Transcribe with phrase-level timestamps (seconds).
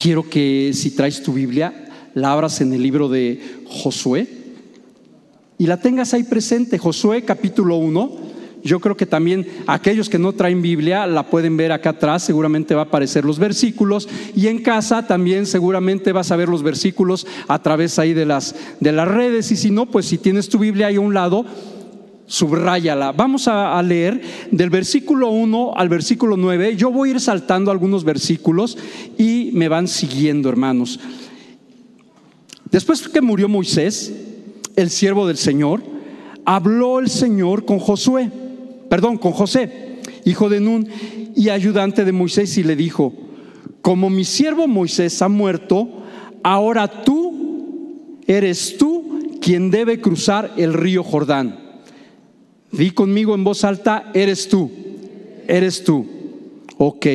[0.00, 4.28] Quiero que si traes tu Biblia, la abras en el libro de Josué
[5.58, 6.78] y la tengas ahí presente.
[6.78, 8.12] Josué capítulo 1.
[8.62, 12.76] Yo creo que también aquellos que no traen Biblia la pueden ver acá atrás, seguramente
[12.76, 17.26] va a aparecer los versículos y en casa también seguramente vas a ver los versículos
[17.48, 20.60] a través ahí de las, de las redes y si no, pues si tienes tu
[20.60, 21.44] Biblia ahí a un lado,
[22.28, 23.12] subráyala.
[23.12, 24.20] Vamos a, leer
[24.50, 26.76] del versículo 1 al versículo 9.
[26.76, 28.78] Yo voy a ir saltando algunos versículos
[29.16, 31.00] y me van siguiendo, hermanos.
[32.70, 34.12] Después que murió Moisés,
[34.76, 35.82] el siervo del Señor,
[36.44, 38.30] habló el Señor con Josué,
[38.90, 40.86] perdón, con José, hijo de Nun
[41.34, 43.14] y ayudante de Moisés, y le dijo,
[43.80, 45.88] como mi siervo Moisés ha muerto,
[46.42, 51.67] ahora tú eres tú quien debe cruzar el río Jordán
[52.70, 54.70] Di conmigo en voz alta, eres tú,
[55.46, 56.06] eres tú.
[56.76, 57.06] Ok.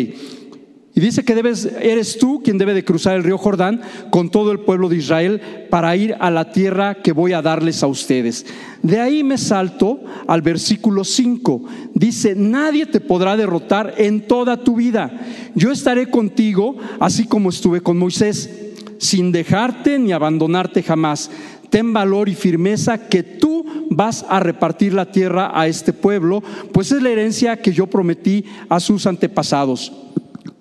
[0.96, 3.82] Y dice que debes, eres tú quien debe de cruzar el río Jordán
[4.12, 7.82] con todo el pueblo de Israel para ir a la tierra que voy a darles
[7.82, 8.45] a ustedes.
[8.84, 11.64] De ahí me salto al versículo 5.
[11.95, 15.20] Dice, nadie te podrá derrotar en toda tu vida.
[15.56, 18.52] Yo estaré contigo así como estuve con Moisés,
[19.00, 21.32] sin dejarte ni abandonarte jamás.
[21.72, 23.62] Ten valor y firmeza que tú
[23.95, 28.45] vas a repartir la tierra a este pueblo, pues es la herencia que yo prometí
[28.69, 29.91] a sus antepasados.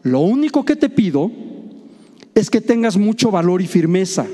[0.02, 1.30] Lo único que te pido
[2.34, 4.26] es que tengas mucho valor y firmeza,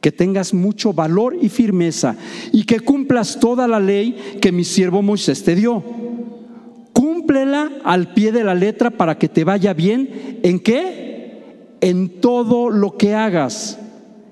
[0.00, 2.16] que tengas mucho valor y firmeza
[2.52, 5.84] y que cumplas toda la ley que mi siervo Moisés te dio.
[6.92, 10.40] Cúmplela al pie de la letra para que te vaya bien.
[10.42, 11.76] ¿En qué?
[11.80, 13.78] En todo lo que hagas.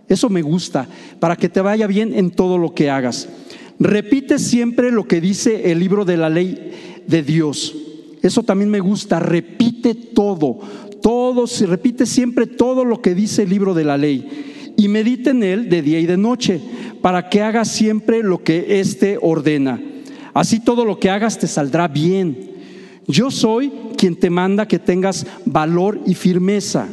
[0.09, 0.89] Eso me gusta,
[1.21, 3.29] para que te vaya bien en todo lo que hagas.
[3.79, 6.73] Repite siempre lo que dice el libro de la ley
[7.07, 7.75] de Dios.
[8.23, 10.59] Eso también me gusta, repite todo,
[11.03, 15.43] todo, repite siempre todo lo que dice el libro de la ley y medite en
[15.43, 16.61] él de día y de noche,
[17.03, 19.81] para que hagas siempre lo que éste ordena.
[20.35, 22.51] Así todo lo que hagas te saldrá bien.
[23.07, 26.89] Yo soy quien te manda que tengas valor y firmeza.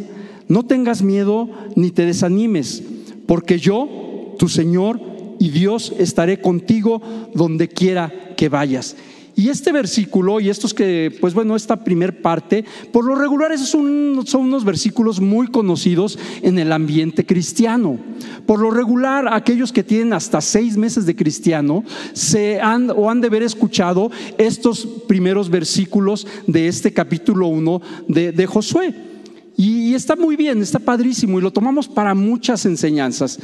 [0.48, 2.84] No tengas miedo ni te desanimes
[3.26, 5.00] porque yo, tu Señor
[5.40, 7.02] y Dios, estaré contigo
[7.34, 8.96] donde quiera que vayas.
[9.38, 12.64] Y este versículo y estos que, pues bueno, esta primer parte,
[12.94, 18.00] por lo regular son, son unos versículos muy conocidos en el ambiente cristiano.
[18.46, 23.20] Por lo regular, aquellos que tienen hasta seis meses de cristiano se han o han
[23.20, 29.15] de haber escuchado estos primeros versículos de este capítulo 1 de, de Josué.
[29.58, 33.40] Y está muy bien, está padrísimo y lo tomamos para muchas enseñanzas.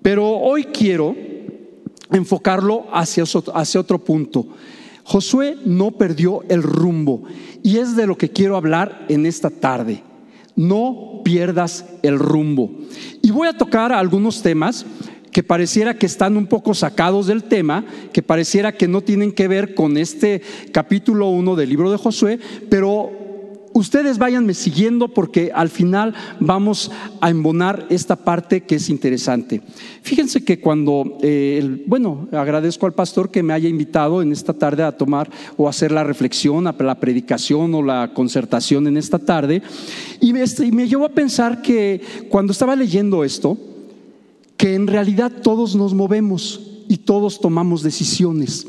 [0.00, 1.14] Pero hoy quiero
[2.10, 3.24] enfocarlo hacia,
[3.54, 4.46] hacia otro punto.
[5.04, 7.24] Josué no perdió el rumbo
[7.62, 10.02] y es de lo que quiero hablar en esta tarde.
[10.56, 12.70] No pierdas el rumbo.
[13.20, 14.86] Y voy a tocar algunos temas
[15.30, 19.48] que pareciera que están un poco sacados del tema, que pareciera que no tienen que
[19.48, 23.21] ver con este capítulo 1 del libro de Josué, pero
[23.74, 26.90] ustedes váyanme siguiendo porque al final vamos
[27.20, 29.62] a embonar esta parte que es interesante.
[30.02, 34.82] Fíjense que cuando, eh, bueno, agradezco al pastor que me haya invitado en esta tarde
[34.82, 39.62] a tomar o hacer la reflexión, la predicación o la concertación en esta tarde,
[40.20, 43.58] y me, y me llevó a pensar que cuando estaba leyendo esto,
[44.56, 48.66] que en realidad todos nos movemos y todos tomamos decisiones.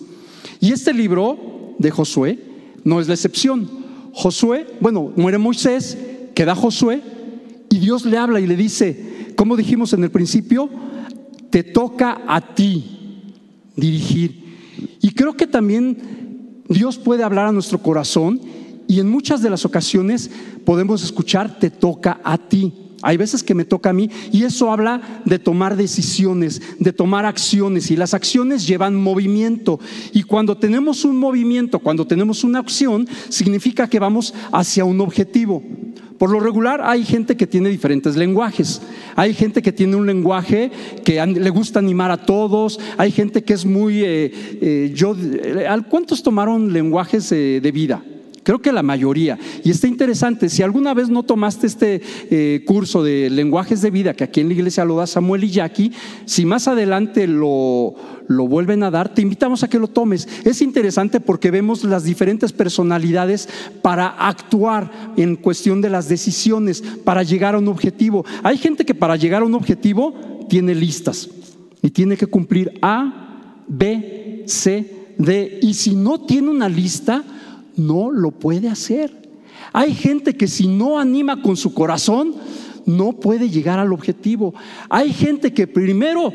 [0.59, 2.39] Y este libro de Josué
[2.83, 3.82] no es la excepción.
[4.13, 5.97] Josué, bueno, muere Moisés,
[6.35, 7.01] queda Josué
[7.69, 10.69] y Dios le habla y le dice, como dijimos en el principio,
[11.49, 12.85] te toca a ti
[13.75, 14.43] dirigir.
[15.01, 18.39] Y creo que también Dios puede hablar a nuestro corazón
[18.87, 20.29] y en muchas de las ocasiones
[20.65, 22.73] podemos escuchar, te toca a ti.
[23.03, 27.25] Hay veces que me toca a mí y eso habla de tomar decisiones, de tomar
[27.25, 29.79] acciones y las acciones llevan movimiento
[30.13, 35.61] y cuando tenemos un movimiento, cuando tenemos una acción, significa que vamos hacia un objetivo.
[36.17, 38.81] Por lo regular hay gente que tiene diferentes lenguajes.
[39.17, 40.71] Hay gente que tiene un lenguaje
[41.03, 42.79] que le gusta animar a todos.
[42.97, 44.01] Hay gente que es muy...
[44.01, 48.01] Eh, eh, yo, eh, ¿Cuántos tomaron lenguajes de vida?
[48.43, 49.39] Creo que la mayoría.
[49.63, 54.13] Y está interesante, si alguna vez no tomaste este eh, curso de lenguajes de vida,
[54.13, 55.91] que aquí en la iglesia lo da Samuel y Jackie,
[56.25, 57.95] si más adelante lo,
[58.27, 60.27] lo vuelven a dar, te invitamos a que lo tomes.
[60.43, 63.47] Es interesante porque vemos las diferentes personalidades
[63.81, 68.25] para actuar en cuestión de las decisiones, para llegar a un objetivo.
[68.43, 70.13] Hay gente que para llegar a un objetivo
[70.49, 71.29] tiene listas
[71.81, 75.59] y tiene que cumplir A, B, C, D.
[75.61, 77.23] Y si no tiene una lista,
[77.75, 79.23] no lo puede hacer.
[79.71, 82.35] Hay gente que si no anima con su corazón,
[82.85, 84.53] no puede llegar al objetivo.
[84.89, 86.31] Hay gente que primero,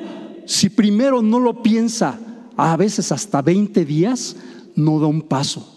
[0.46, 2.18] si primero no lo piensa,
[2.56, 4.36] a veces hasta 20 días,
[4.74, 5.74] no da un paso.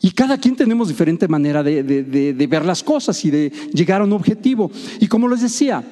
[0.00, 4.12] Y cada quien tenemos diferente manera de, ver las cosas y de llegar a un
[4.12, 4.70] objetivo.
[4.98, 5.84] Y como les decía,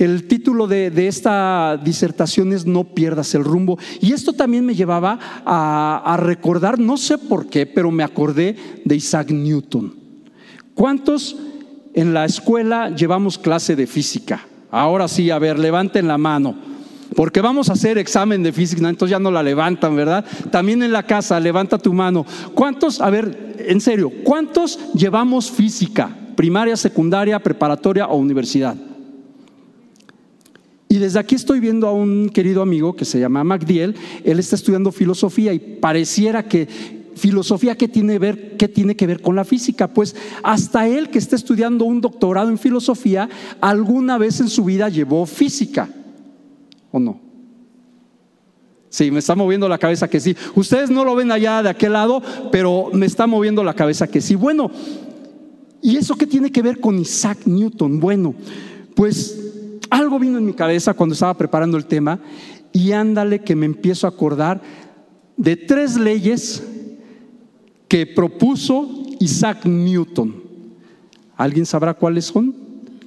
[0.00, 3.78] el título de, esta disertación es No pierdas el rumbo.
[4.00, 8.56] Y esto también me llevaba a, a, recordar, no sé por qué, pero me acordé
[8.82, 9.94] de Isaac Newton.
[10.74, 11.36] ¿Cuántos
[11.92, 14.46] en la escuela llevamos clase de física?
[14.70, 16.54] Ahora sí, a ver, levanten la mano.
[17.14, 20.24] Porque vamos a hacer examen de física, entonces ya no la levantan, ¿verdad?
[20.50, 22.24] También en la casa, levanta tu mano.
[22.54, 26.08] ¿Cuántos, a ver, en serio, cuántos llevamos física?
[26.36, 28.76] Primaria, secundaria, preparatoria o universidad.
[30.92, 33.94] Y desde aquí estoy viendo a un querido amigo que se llama MacDiel,
[34.24, 36.66] él está estudiando filosofía y pareciera que
[37.14, 39.86] filosofía ¿qué tiene, ver, qué tiene que ver con la física.
[39.86, 43.28] Pues hasta él que está estudiando un doctorado en filosofía,
[43.60, 45.88] alguna vez en su vida llevó física,
[46.90, 47.20] ¿o no?
[48.88, 50.34] Sí, me está moviendo la cabeza que sí.
[50.56, 52.20] Ustedes no lo ven allá de aquel lado,
[52.50, 54.34] pero me está moviendo la cabeza que sí.
[54.34, 54.72] Bueno,
[55.80, 58.00] ¿y eso qué tiene que ver con Isaac Newton?
[58.00, 58.34] Bueno,
[58.96, 59.49] pues
[59.90, 62.20] algo vino en mi cabeza cuando estaba preparando el tema
[62.72, 64.62] y ándale que me empiezo a acordar
[65.36, 66.62] de tres leyes
[67.88, 68.88] que propuso
[69.18, 70.34] Isaac Newton.
[71.36, 72.54] ¿Alguien sabrá cuáles son?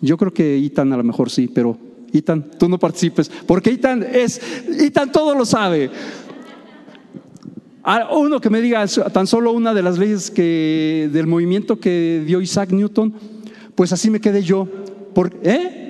[0.02, 1.78] Yo creo que Itan a lo mejor sí, pero
[2.12, 4.42] Itan, tú no participes, porque Itan es,
[4.80, 5.90] Itan todo lo sabe.
[7.84, 12.24] Ah, uno que me diga tan solo una de las leyes que, del movimiento que
[12.26, 13.14] dio Isaac Newton,
[13.76, 14.68] pues así me quedé yo.
[15.14, 15.83] Por, ¿Eh?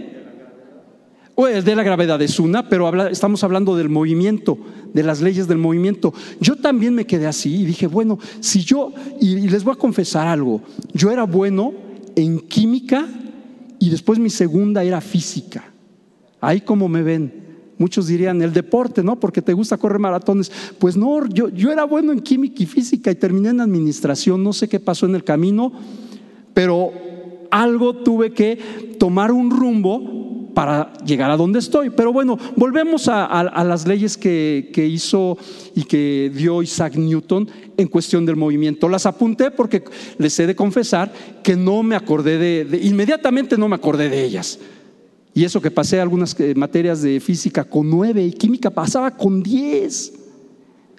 [1.35, 4.57] O el de la gravedad es una, pero estamos hablando del movimiento,
[4.93, 6.13] de las leyes del movimiento.
[6.39, 10.27] Yo también me quedé así y dije, bueno, si yo, y, les voy a confesar
[10.27, 10.61] algo,
[10.93, 11.73] yo era bueno
[12.15, 13.07] en química
[13.79, 15.63] y después mi segunda era física.
[16.39, 17.41] Ahí como me ven.
[17.79, 19.19] Muchos dirían el deporte, ¿no?
[19.19, 20.51] Porque te gusta correr maratones.
[20.77, 24.43] Pues no, yo, yo era bueno en química y física y terminé en administración.
[24.43, 25.73] No sé qué pasó en el camino,
[26.53, 26.91] pero
[27.49, 30.22] algo tuve que tomar un rumbo
[30.53, 31.89] para llegar a donde estoy.
[31.89, 35.37] Pero bueno, volvemos a, las leyes que, hizo
[35.75, 38.89] y que dio Isaac Newton en cuestión del movimiento.
[38.89, 39.83] Las apunté porque
[40.17, 41.11] les he de confesar
[41.43, 44.59] que no me acordé de, inmediatamente no me acordé de ellas.
[45.33, 49.41] Y eso que pasé algunas eh, materias de física con nueve y química pasaba con
[49.41, 50.13] diez.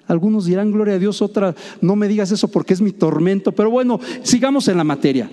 [0.07, 3.53] Algunos dirán, gloria a Dios, otra, no me digas eso porque es mi tormento.
[3.53, 5.29] Pero bueno, sigamos en la materia.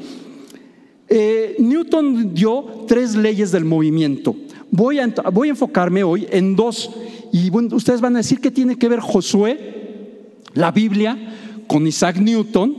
[1.14, 4.34] Eh, Newton dio tres leyes del movimiento.
[4.70, 5.12] Voy a,
[5.44, 6.90] enfocarme hoy en dos.
[7.30, 11.18] Y bueno, ustedes van a decir que tiene que ver Josué, la Biblia,
[11.66, 12.74] con Isaac Newton,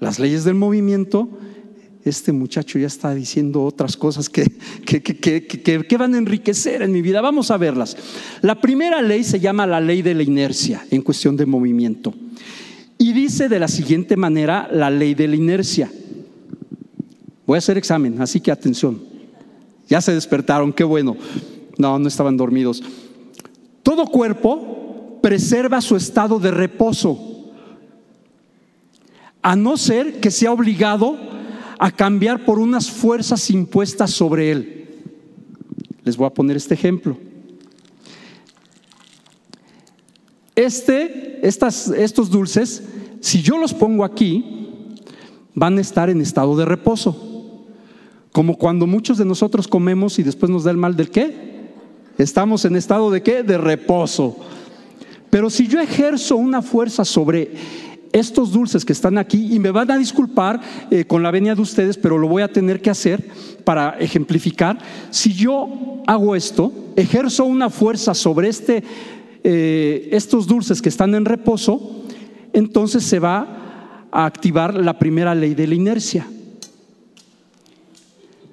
[0.00, 1.28] las leyes del movimiento.
[2.04, 4.44] Este muchacho ya está diciendo otras cosas que,
[4.84, 7.20] que, van a enriquecer en mi vida.
[7.20, 7.96] Vamos a verlas.
[8.42, 12.12] La primera ley se llama la ley de la inercia en cuestión de movimiento.
[12.98, 15.88] Y dice de la siguiente manera la ley de la inercia.
[17.48, 19.00] Voy a hacer examen, así que atención.
[19.88, 21.16] Ya se despertaron, qué bueno.
[21.78, 22.82] No, no estaban dormidos.
[23.82, 27.54] Todo cuerpo preserva su estado de reposo,
[29.40, 31.16] a no ser que sea obligado
[31.78, 34.88] a cambiar por unas fuerzas impuestas sobre él.
[36.04, 37.16] Les voy a poner este ejemplo.
[40.54, 42.82] Este, estas, estos dulces,
[43.22, 44.44] si yo los pongo aquí,
[45.54, 47.24] van a estar en estado de reposo.
[48.38, 51.34] Como cuando muchos de nosotros comemos y después nos da el mal del qué.
[52.18, 53.42] Estamos en estado de qué?
[53.42, 54.36] De reposo.
[55.28, 57.50] Pero si yo ejerzo una fuerza sobre
[58.12, 61.62] estos dulces que están aquí, y me van a disculpar eh, con la venia de
[61.62, 63.28] ustedes, pero lo voy a tener que hacer
[63.64, 64.78] para ejemplificar,
[65.10, 68.84] si yo hago esto, ejerzo una fuerza sobre este,
[69.42, 72.04] eh, estos dulces que están en reposo,
[72.52, 76.24] entonces se va a activar la primera ley de la inercia.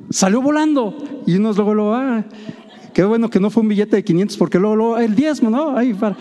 [0.09, 0.95] Salió volando.
[1.25, 2.25] Y unos luego lo, ah,
[2.93, 5.75] qué bueno que no fue un billete de 500 porque luego, el diezmo, ¿no?
[5.75, 6.17] Ahí para.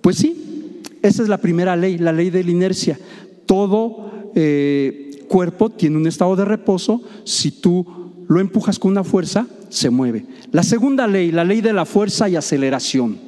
[0.00, 2.98] Pues sí, esa es la primera ley, la ley de la inercia.
[3.46, 7.02] Todo eh, cuerpo tiene un estado de reposo.
[7.24, 7.86] Si tú
[8.28, 10.26] lo empujas con una fuerza, se mueve.
[10.52, 13.18] La segunda ley, la ley de la fuerza y aceleración.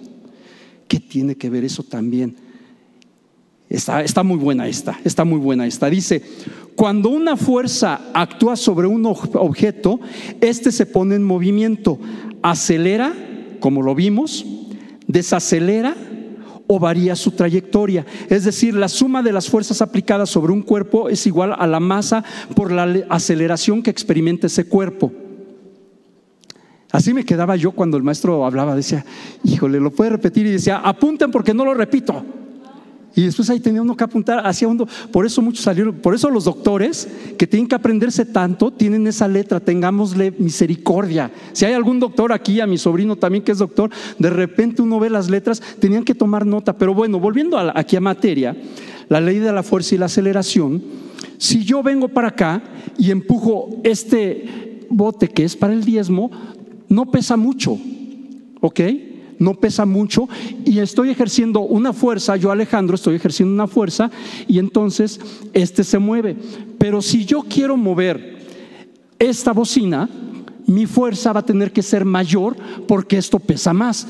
[0.87, 2.37] ¿Qué tiene que ver eso también?
[3.69, 5.91] Está, está muy buena esta, está muy buena esta.
[5.91, 6.23] Dice,
[6.79, 9.99] cuando una fuerza actúa sobre un objeto,
[10.41, 11.99] éste se pone en movimiento,
[12.41, 13.13] acelera,
[13.59, 14.47] como lo vimos,
[15.09, 15.97] desacelera
[16.69, 18.07] o varía su trayectoria.
[18.31, 21.81] Es decir, la suma de las fuerzas aplicadas sobre un cuerpo es igual a la
[21.81, 22.23] masa
[22.55, 25.13] por la aceleración que experimenta ese cuerpo.
[26.93, 29.05] Así me quedaba yo cuando el maestro hablaba, decía,
[29.43, 32.25] híjole, lo puede repetir y decía, apunten porque no lo repito.
[33.15, 34.87] Y después ahí tenía uno que apuntar hacia uno.
[35.11, 39.27] Por eso muchos salieron, por eso los doctores que tienen que aprenderse tanto tienen esa
[39.27, 41.31] letra, tengámosle misericordia.
[41.53, 45.01] Si hay algún doctor aquí, a mi sobrino también que es doctor, de repente uno
[45.01, 46.77] ve las letras, tenían que tomar nota.
[46.77, 48.57] Pero bueno, volviendo aquí a materia,
[49.09, 50.83] la ley de la fuerza y la aceleración,
[51.39, 52.63] si yo vengo para acá
[52.99, 56.31] y empujo este bote que es para el diezmo,
[56.89, 57.79] no pesa mucho,
[58.61, 58.81] ¿ok?
[59.39, 60.29] No pesa mucho
[60.65, 64.11] y estoy ejerciendo una fuerza, yo Alejandro estoy ejerciendo una fuerza
[64.47, 65.21] y entonces
[65.53, 66.37] este se mueve.
[66.79, 68.39] Pero si yo quiero mover
[69.19, 70.09] esta bocina,
[70.67, 74.07] mi fuerza va a tener que ser mayor porque esto pesa más.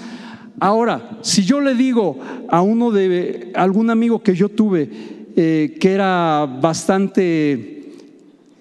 [0.60, 2.18] Ahora, si yo le digo
[2.48, 4.90] a uno de algún amigo que yo tuve
[5.36, 7.92] eh, que era bastante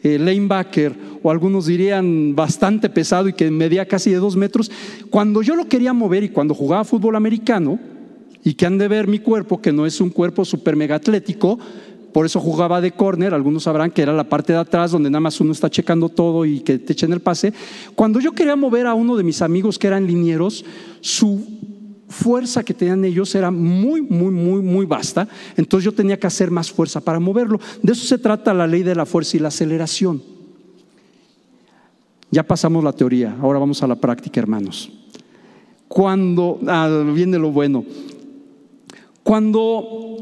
[0.03, 0.95] eh, lanebacker
[1.27, 4.71] o algunos dirían bastante pesado y que medía casi de dos metros,
[5.09, 7.77] cuando yo lo quería mover y cuando jugaba fútbol americano,
[8.45, 11.59] y que han de ver mi cuerpo, que no es un cuerpo super mega atlético,
[12.13, 15.19] por eso jugaba de corner, algunos sabrán que era la parte de atrás donde nada
[15.19, 17.51] más uno está checando todo y que te echen el pase.
[17.93, 20.63] Cuando yo quería mover a uno de mis amigos que eran linieros,
[21.01, 21.45] su
[22.07, 25.27] fuerza que tenían ellos era muy, muy, muy, muy vasta.
[25.57, 27.59] Entonces yo tenía que hacer más fuerza para moverlo.
[27.83, 30.36] De eso se trata la ley de la fuerza y la aceleración.
[32.29, 34.91] Ya pasamos la teoría, ahora vamos a la práctica, hermanos.
[35.87, 37.85] Cuando, ah, viene lo bueno,
[39.23, 40.17] cuando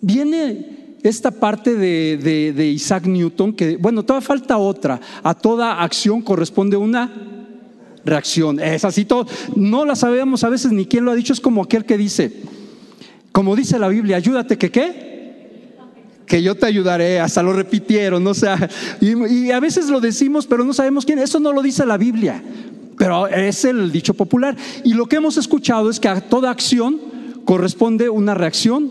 [0.00, 6.76] viene esta parte de, Isaac Newton, que, bueno, todavía falta otra, a toda acción corresponde
[6.76, 7.10] una
[8.04, 8.58] reacción.
[8.60, 9.26] Es así todo.
[9.54, 11.32] No la sabemos a veces ni quién lo ha dicho.
[11.32, 12.32] Es como aquel que dice,
[13.32, 15.07] como dice la Biblia, ayúdate que qué.
[16.28, 18.34] Que yo te ayudaré, hasta lo repitieron, ¿no?
[18.34, 18.68] sea,
[19.00, 21.18] y, a veces lo decimos, pero no sabemos quién.
[21.18, 22.42] Eso no lo dice la Biblia,
[22.96, 24.56] pero es el dicho popular.
[24.84, 27.00] Y lo que hemos escuchado es que a toda acción
[27.44, 28.90] corresponde una reacción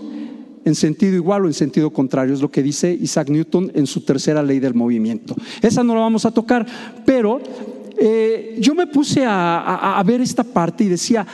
[0.66, 2.34] en sentido igual o en sentido contrario.
[2.34, 5.36] Es lo que dice Isaac Newton en su tercera ley del movimiento.
[5.62, 6.66] Esa no la vamos a tocar,
[7.06, 7.40] pero
[7.98, 11.26] eh, yo me puse a, ver esta parte y decía,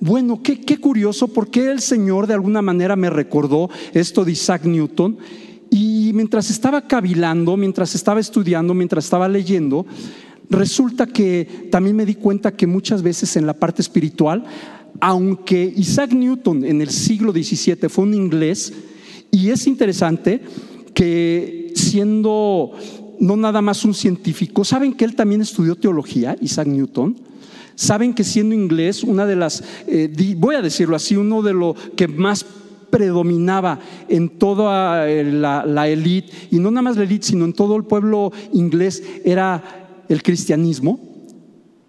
[0.00, 5.18] bueno, qué curioso, porque el Señor de alguna manera me recordó esto de Isaac Newton.
[5.70, 9.86] Y mientras estaba cavilando, mientras estaba estudiando, mientras estaba leyendo,
[10.48, 14.44] resulta que también me di cuenta que muchas veces en la parte espiritual,
[15.00, 18.72] aunque Isaac Newton en el siglo XVII fue un inglés,
[19.30, 20.40] y es interesante
[20.94, 22.72] que siendo
[23.20, 24.64] no nada más un científico.
[24.64, 27.16] ¿Saben que él también estudió teología, Isaac Newton?
[27.74, 31.74] ¿Saben que siendo inglés, una de las, eh, voy a decirlo así, uno de lo
[31.96, 32.46] que más
[32.90, 37.76] predominaba en toda eh, la, élite, y no nada más la élite, sino en todo
[37.76, 41.00] el pueblo inglés, era el cristianismo?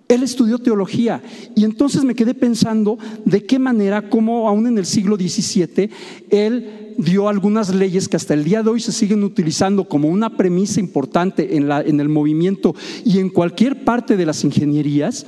[0.07, 1.21] Él estudió teología
[1.53, 5.89] y entonces me quedé pensando de qué manera, como aún en el siglo XVII,
[6.29, 10.35] él dio algunas leyes que hasta el día de hoy se siguen utilizando como una
[10.35, 12.73] premisa importante en, la, en el movimiento
[13.03, 15.25] y en cualquier parte de las ingenierías,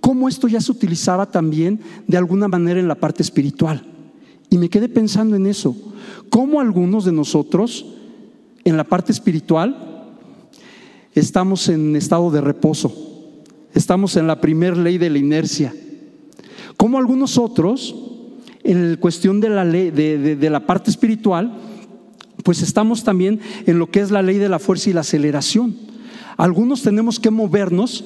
[0.00, 3.91] cómo esto ya se utilizaba también de alguna manera en la parte espiritual.
[4.52, 5.74] Y me quedé pensando en eso,
[6.28, 7.86] cómo algunos de nosotros
[8.64, 10.10] en la parte espiritual
[11.14, 12.92] estamos en estado de reposo,
[13.72, 15.74] estamos en la primer ley de la inercia,
[16.76, 17.94] cómo algunos otros
[18.62, 21.56] en cuestión de la ley, de, la parte espiritual,
[22.44, 25.74] pues estamos también en lo que es la ley de la fuerza y la aceleración.
[26.36, 28.04] Algunos tenemos que movernos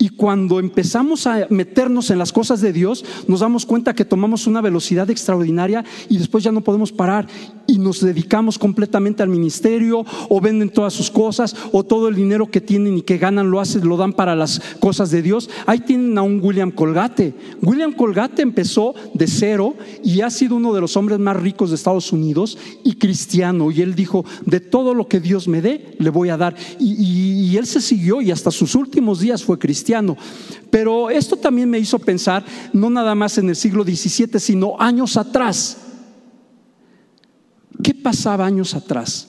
[0.00, 4.46] y cuando empezamos a meternos en las cosas de Dios, nos damos cuenta que tomamos
[4.46, 7.26] una velocidad extraordinaria y después ya no podemos parar
[7.66, 12.50] y nos dedicamos completamente al ministerio o venden todas sus cosas o todo el dinero
[12.50, 15.50] que tienen y que ganan lo hacen, lo dan para las cosas de Dios.
[15.66, 17.34] Ahí tienen a un William Colgate.
[17.60, 21.76] William Colgate empezó de cero y ha sido uno de los hombres más ricos de
[21.76, 23.70] Estados Unidos y cristiano.
[23.70, 26.56] Y él dijo, de todo lo que Dios me dé, le voy a dar.
[26.78, 26.94] Y,
[27.50, 29.89] y él se siguió y hasta sus últimos días fue cristiano.
[30.70, 35.16] Pero esto también me hizo pensar, no nada más en el siglo XVII, sino años
[35.16, 35.78] atrás.
[37.82, 39.28] ¿Qué pasaba años atrás?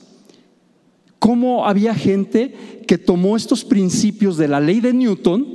[1.20, 5.46] ¿Cómo había gente que tomó estos principios de la ley de Newton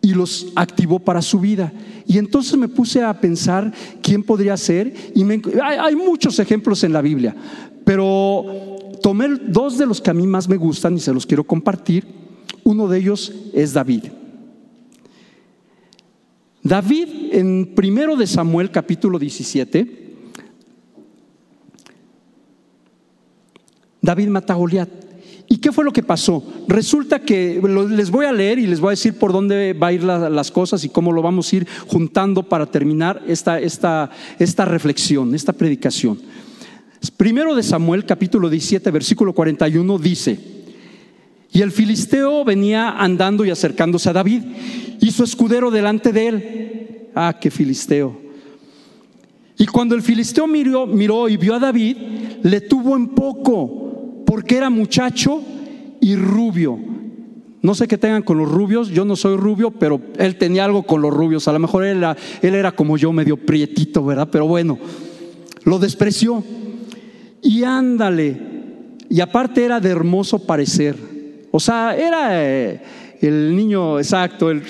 [0.00, 1.72] y los activó para su vida?
[2.06, 4.94] Y entonces me puse a pensar quién podría ser.
[5.14, 7.34] Y hay, hay muchos ejemplos en la Biblia,
[7.84, 8.44] pero
[9.02, 12.27] tomé dos de los que a mí más me gustan y se los quiero compartir.
[12.68, 14.04] Uno de ellos es David.
[16.62, 20.16] David en primero de Samuel capítulo 17
[24.02, 24.90] David mata a Goliat.
[25.48, 26.44] ¿Y qué fue lo que pasó?
[26.68, 27.58] Resulta que
[27.88, 30.50] les voy a leer y les voy a decir por dónde va a ir las
[30.50, 35.54] cosas y cómo lo vamos a ir juntando para terminar esta, esta, esta reflexión, esta
[35.54, 36.20] predicación.
[37.16, 40.57] Primero de Samuel, capítulo 17, versículo 41, dice,
[41.52, 44.42] y el filisteo venía andando y acercándose a David
[45.00, 47.08] y su escudero delante de él.
[47.14, 48.16] Ah, qué filisteo.
[49.56, 51.96] Y cuando el filisteo miró, miró y vio a David,
[52.42, 55.42] le tuvo en poco, porque era muchacho
[56.00, 56.78] y rubio.
[57.60, 60.84] No sé qué tengan con los rubios, yo no soy rubio, pero él tenía algo
[60.84, 61.48] con los rubios.
[61.48, 64.28] A lo mejor él era, él era como yo, medio prietito, ¿verdad?
[64.30, 64.78] Pero bueno,
[65.64, 66.44] lo despreció.
[67.42, 68.40] Y ándale,
[69.10, 71.17] y aparte era de hermoso parecer.
[71.50, 72.80] O sea, era eh,
[73.20, 74.62] el niño exacto, el,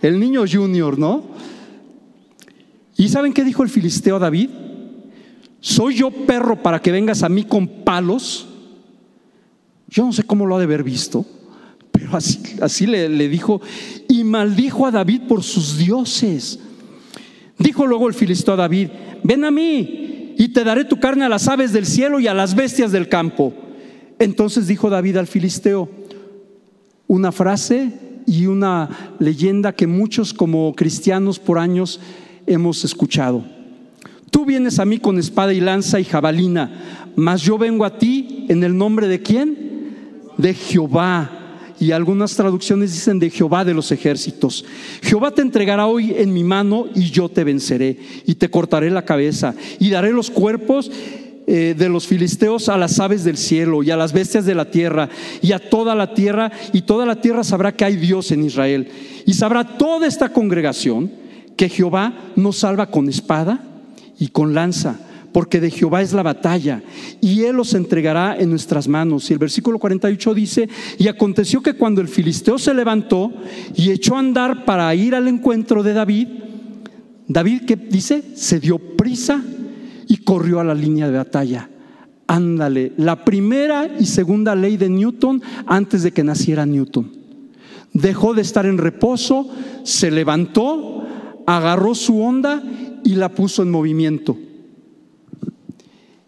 [0.00, 1.24] el niño junior, ¿no?
[2.96, 4.50] ¿Y saben qué dijo el filisteo a David?
[5.60, 8.48] ¿Soy yo perro para que vengas a mí con palos?
[9.88, 11.24] Yo no sé cómo lo ha de haber visto,
[11.90, 13.60] pero así, así le, le dijo
[14.08, 16.58] y maldijo a David por sus dioses.
[17.58, 18.88] Dijo luego el filisteo a David,
[19.22, 22.34] ven a mí y te daré tu carne a las aves del cielo y a
[22.34, 23.54] las bestias del campo.
[24.22, 25.88] Entonces dijo David al filisteo,
[27.08, 27.90] una frase
[28.24, 31.98] y una leyenda que muchos como cristianos por años
[32.46, 33.44] hemos escuchado.
[34.30, 38.46] Tú vienes a mí con espada y lanza y jabalina, mas yo vengo a ti
[38.48, 39.58] en el nombre de quién?
[40.38, 41.38] De Jehová.
[41.80, 44.64] Y algunas traducciones dicen de Jehová de los ejércitos.
[45.02, 49.04] Jehová te entregará hoy en mi mano y yo te venceré y te cortaré la
[49.04, 50.92] cabeza y daré los cuerpos
[51.46, 54.70] eh, de los filisteos a las aves del cielo y a las bestias de la
[54.70, 55.08] tierra
[55.40, 58.88] y a toda la tierra y toda la tierra sabrá que hay Dios en Israel
[59.26, 61.10] y sabrá toda esta congregación
[61.56, 63.60] que Jehová nos salva con espada
[64.18, 64.98] y con lanza,
[65.32, 66.82] porque de Jehová es la batalla,
[67.20, 69.28] y Él los entregará en nuestras manos.
[69.30, 70.68] Y el versículo 48 dice,
[70.98, 73.32] y aconteció que cuando el filisteo se levantó
[73.74, 76.28] y echó a andar para ir al encuentro de David,
[77.26, 79.42] David que dice, se dio prisa
[80.24, 81.68] corrió a la línea de batalla.
[82.26, 87.12] Ándale, la primera y segunda ley de Newton antes de que naciera Newton.
[87.92, 89.48] Dejó de estar en reposo,
[89.82, 91.04] se levantó,
[91.46, 92.62] agarró su onda
[93.04, 94.38] y la puso en movimiento.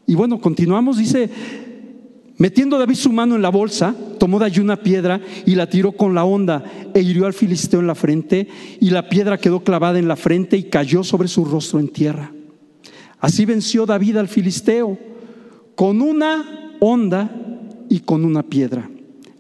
[0.07, 1.31] Y bueno, continuamos, dice,
[2.37, 5.93] metiendo David su mano en la bolsa, tomó de allí una piedra y la tiró
[5.93, 8.49] con la onda e hirió al filisteo en la frente
[8.81, 12.34] y la piedra quedó clavada en la frente y cayó sobre su rostro en tierra.
[13.25, 14.99] Así venció David al filisteo
[15.75, 17.31] con una onda
[17.89, 18.91] y con una piedra.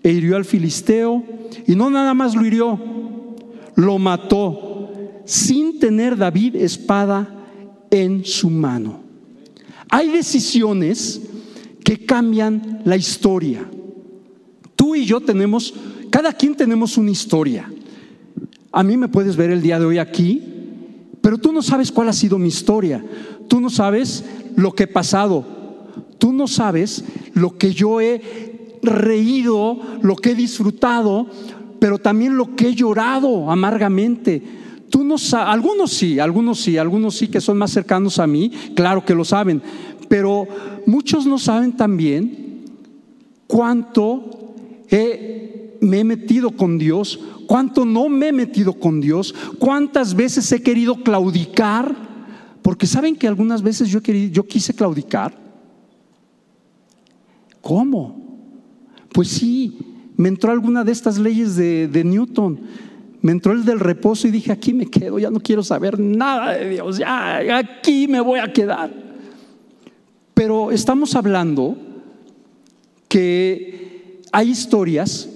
[0.03, 1.23] E hirió al filisteo
[1.66, 2.81] y no nada más lo hirió,
[3.75, 4.90] lo mató
[5.27, 7.29] sin tener David espada
[7.90, 9.01] en su mano.
[9.90, 11.20] Hay decisiones
[11.85, 13.68] que cambian la historia.
[14.77, 15.75] Tú y yo tenemos,
[16.09, 17.70] cada quien tenemos una historia.
[18.73, 20.42] A mí me puedes ver el día de hoy aquí,
[21.20, 23.05] pero tú no sabes cuál ha sido mi historia.
[23.48, 24.24] Tú no sabes
[24.57, 25.44] lo que he pasado.
[26.18, 27.04] Tú no sabes
[27.35, 31.26] lo que yo he reído, lo que he disfrutado,
[31.78, 34.42] pero también lo que he llorado amargamente
[34.94, 39.04] Tú no algunos sí, algunos sí, algunos sí que son más cercanos a mí, claro
[39.04, 39.61] que lo saben,
[40.09, 40.46] pero
[40.87, 42.62] muchos no saben también
[43.48, 44.54] cuánto
[45.80, 50.62] me he metido con Dios, cuánto no me he metido con Dios, cuántas veces he
[50.62, 52.13] querido claudicar,
[52.64, 55.37] porque saben que algunas veces yo, yo quise claudicar.
[57.61, 58.40] ¿Cómo?
[59.12, 59.79] Pues sí,
[60.16, 62.59] me entró alguna de estas leyes de Newton
[63.24, 66.53] me entró el del reposo y dije, aquí me quedo, ya no quiero saber nada
[66.53, 68.92] de Dios, ya aquí me voy a quedar.
[70.35, 71.74] Pero estamos hablando
[73.09, 75.27] que hay historias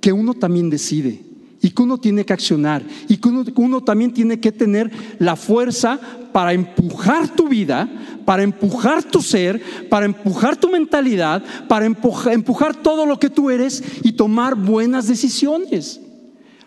[0.00, 1.25] que uno también decide
[1.66, 5.98] y que uno tiene que accionar y que uno, también tiene que tener la fuerza
[6.30, 7.88] para empujar tu vida,
[8.24, 13.82] para empujar tu ser, para empujar tu mentalidad, para empujar todo lo que tú eres
[14.04, 16.00] y tomar buenas decisiones.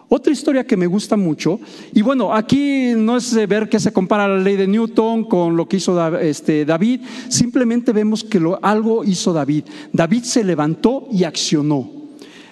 [0.09, 1.61] Otra historia que me gusta mucho,
[1.93, 5.65] y bueno, aquí no es ver que se compara la ley de Newton con lo
[5.69, 9.63] que hizo este, David, simplemente vemos que algo hizo David.
[9.93, 11.98] David se levantó y accionó.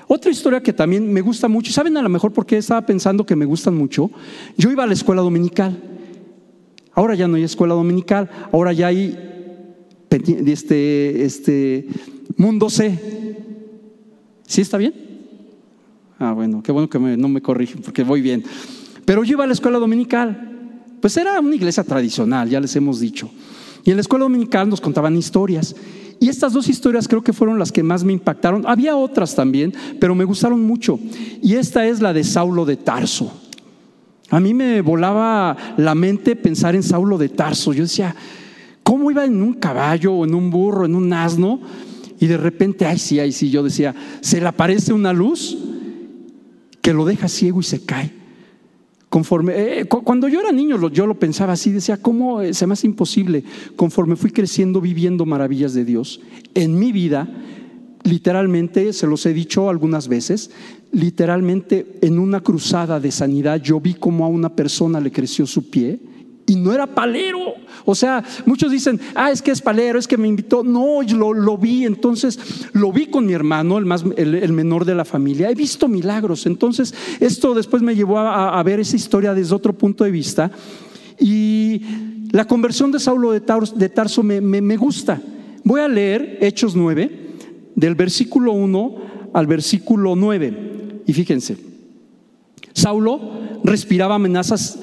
[0.08, 3.26] Otra historia que también me gusta mucho, ¿saben a lo mejor por qué estaba pensando
[3.26, 4.10] que me gustan mucho?
[4.58, 5.78] Yo iba a la escuela dominical.
[6.93, 9.17] Ahora ya no hay escuela dominical, ahora ya hay
[10.10, 11.88] este, este
[12.38, 12.98] mundo C.
[14.48, 14.93] ¿Sí está bien?
[16.20, 18.43] Ah, bueno, qué bueno que no me corrigen porque voy bien.
[19.06, 20.54] Pero yo iba a la escuela dominical.
[21.02, 23.30] Pues era una iglesia tradicional, ya les hemos dicho.
[23.84, 25.76] Y en la escuela dominical nos contaban historias.
[26.19, 28.63] Y estas dos historias creo que fueron las que más me impactaron.
[28.65, 30.99] Había otras también, pero me gustaron mucho.
[31.41, 33.32] Y esta es la de Saulo de Tarso.
[34.30, 37.71] A mí me volaba la mente pensar en Saulo de Tarso.
[37.71, 38.15] Yo decía,
[38.84, 41.62] ¿cómo iba en un caballo o en un burro, en un asno?
[42.19, 45.58] Y de repente, ay sí, ay sí, yo decía, se le aparece una luz
[46.82, 48.16] que lo deja ciego y se cae.
[49.17, 52.86] Conforme, eh, cuando yo era niño, yo lo pensaba así, decía, ¿cómo se me hace
[52.86, 53.43] imposible?
[53.75, 56.21] Conforme fui creciendo, viviendo maravillas de Dios,
[56.53, 57.27] en mi vida,
[58.03, 60.51] literalmente, se los he dicho algunas veces,
[60.91, 65.67] literalmente en una cruzada de sanidad, yo vi cómo a una persona le creció su
[65.67, 65.99] pie
[66.47, 67.55] y no era palero.
[67.86, 70.63] O sea, muchos dicen, ah, es que es palero, es que me invitó.
[70.63, 72.39] No, yo lo, vi, entonces
[72.73, 75.51] lo vi con mi hermano, el, más, el, menor de la familia.
[75.51, 76.45] He visto milagros.
[76.45, 80.49] Entonces, esto después me llevó a, ver esa historia desde otro punto de vista.
[81.19, 81.81] Y
[82.31, 85.21] la conversión de Saulo de Tarso, Tarso me, me gusta.
[85.63, 87.27] Voy a leer Hechos 9,
[87.75, 88.95] del versículo 1
[89.33, 91.01] al versículo 9.
[91.05, 91.57] Y fíjense,
[92.73, 93.19] Saulo
[93.63, 94.79] respiraba amenazas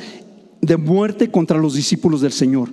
[0.65, 2.71] de muerte contra los discípulos del Señor.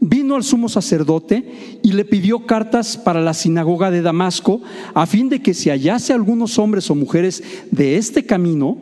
[0.00, 4.62] Vino al sumo sacerdote y le pidió cartas para la sinagoga de Damasco,
[4.94, 8.78] a fin de que si hallase algunos hombres o mujeres de este camino,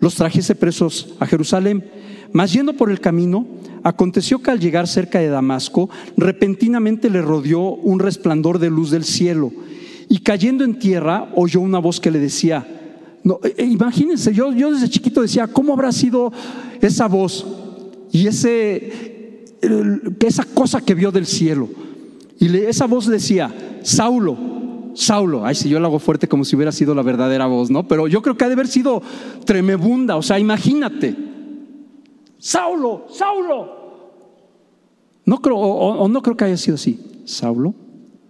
[0.00, 1.84] los trajese presos a Jerusalén.
[2.32, 3.46] Mas yendo por el camino,
[3.84, 9.04] aconteció que al llegar cerca de Damasco, repentinamente le rodeó un resplandor de luz del
[9.04, 9.52] cielo,
[10.10, 12.66] y cayendo en tierra oyó una voz que le decía,
[13.22, 16.32] no, eh, imagínense, yo, yo desde chiquito decía, ¿cómo habrá sido
[16.80, 17.46] esa voz?
[18.12, 19.44] Y ese,
[20.20, 21.68] esa cosa que vio del cielo.
[22.38, 24.36] Y esa voz decía, Saulo,
[24.94, 27.86] Saulo, ay, si yo lo hago fuerte como si hubiera sido la verdadera voz, ¿no?
[27.86, 29.02] Pero yo creo que ha de haber sido
[29.44, 31.14] tremebunda, o sea, imagínate,
[32.38, 33.78] Saulo, Saulo.
[35.24, 37.74] No creo, o, no creo que haya sido así, Saulo,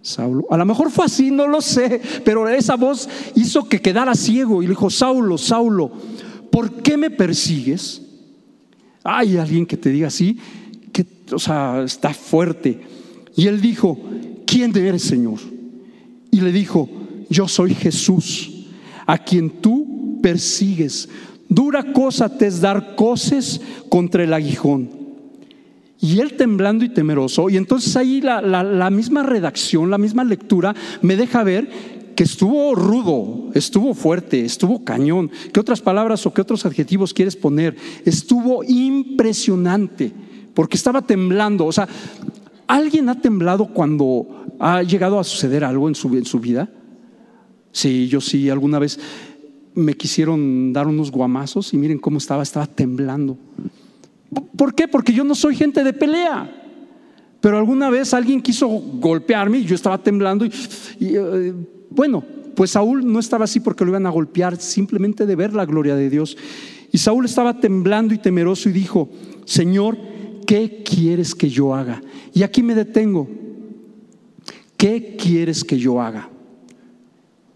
[0.01, 0.45] Saulo.
[0.49, 4.61] A lo mejor fue así, no lo sé, pero esa voz hizo que quedara ciego
[4.61, 5.91] y le dijo, Saulo, Saulo,
[6.51, 8.08] ¿por qué me persigues?
[9.03, 10.37] Hay alguien que te diga así,
[10.91, 12.81] que, o sea, está fuerte.
[13.35, 13.97] Y él dijo,
[14.45, 15.39] ¿quién eres, Señor?
[16.31, 16.89] Y le dijo,
[17.29, 18.65] yo soy Jesús,
[19.05, 21.09] a quien tú persigues.
[21.47, 24.89] Dura cosa te es dar coces contra el aguijón.
[26.01, 30.73] Y él temblando y temeroso, y entonces ahí la, la misma redacción, la misma lectura
[31.01, 35.31] me deja ver que estuvo rudo, estuvo fuerte, estuvo cañón.
[35.53, 37.77] ¿Qué otras palabras o qué otros adjetivos quieres poner?
[38.03, 40.11] Estuvo impresionante,
[40.53, 41.65] porque estaba temblando.
[41.65, 41.87] O sea,
[42.67, 46.69] ¿alguien ha temblado cuando ha llegado a suceder algo en su, en su vida?
[47.71, 48.99] Sí, yo sí, alguna vez
[49.73, 53.37] me quisieron dar unos guamazos y miren cómo estaba, estaba temblando.
[54.57, 54.89] ¿Por qué?
[54.89, 56.53] Porque yo no soy gente de pelea.
[57.39, 60.51] Pero alguna vez alguien quiso golpearme y yo estaba temblando y,
[60.99, 61.53] eh,
[61.89, 62.23] bueno,
[62.55, 65.95] pues Saúl no estaba así porque lo iban a golpear, simplemente de ver la gloria
[65.95, 66.37] de Dios.
[66.91, 69.09] Y Saúl estaba temblando y temeroso y dijo,
[69.45, 69.97] Señor,
[70.45, 72.01] ¿qué quieres que yo haga?
[72.33, 73.29] Y aquí me detengo.
[74.75, 76.29] ¿Qué quieres que yo haga?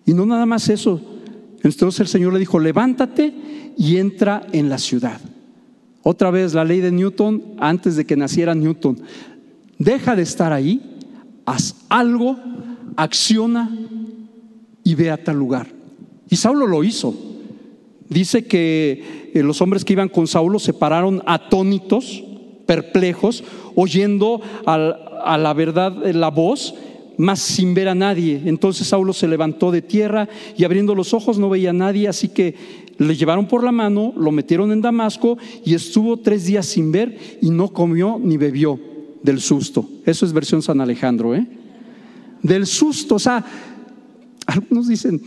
[0.05, 1.01] Y no nada más eso.
[1.63, 3.33] Entonces el Señor le dijo, levántate
[3.77, 5.19] y entra en la ciudad.
[6.01, 8.99] Otra vez la ley de Newton, antes de que naciera Newton,
[9.79, 10.99] deja de estar ahí,
[11.45, 12.37] haz algo,
[12.97, 13.69] acciona
[14.83, 15.67] y ve a tal lugar.
[16.29, 17.13] Y Saulo lo hizo.
[18.09, 22.23] Dice que eh, los hombres que iban con Saulo se pararon atónitos,
[22.65, 23.43] perplejos,
[23.75, 26.75] oyendo a la verdad eh, la voz,
[27.17, 28.41] mas sin ver a nadie.
[28.45, 32.29] Entonces Saulo se levantó de tierra y abriendo los ojos no veía a nadie, así
[32.29, 32.55] que
[32.97, 37.37] le llevaron por la mano, lo metieron en Damasco y estuvo tres días sin ver
[37.41, 38.79] y no comió ni bebió
[39.23, 39.89] del susto.
[40.05, 41.45] Eso es versión San Alejandro, ¿eh?
[42.41, 43.43] Del susto, o sea,
[44.45, 45.21] algunos dicen,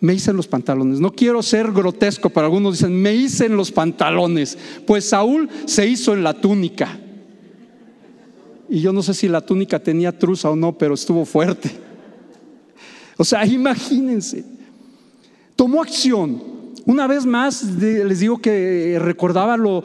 [0.00, 1.00] me hice en los pantalones.
[1.00, 4.58] No quiero ser grotesco, pero algunos dicen, me hice en los pantalones.
[4.86, 6.98] Pues Saúl se hizo en la túnica.
[8.68, 11.70] Y yo no sé si la túnica tenía truza o no, pero estuvo fuerte.
[13.16, 14.44] O sea, imagínense.
[15.56, 16.42] Tomó acción.
[16.86, 19.84] Una vez más, les digo que recordaba lo,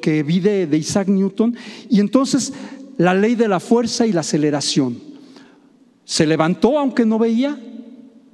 [0.00, 1.56] que vi de Isaac Newton.
[1.88, 2.52] Y entonces,
[2.98, 5.09] la ley de la fuerza y la aceleración.
[6.10, 7.56] Se levantó aunque no veía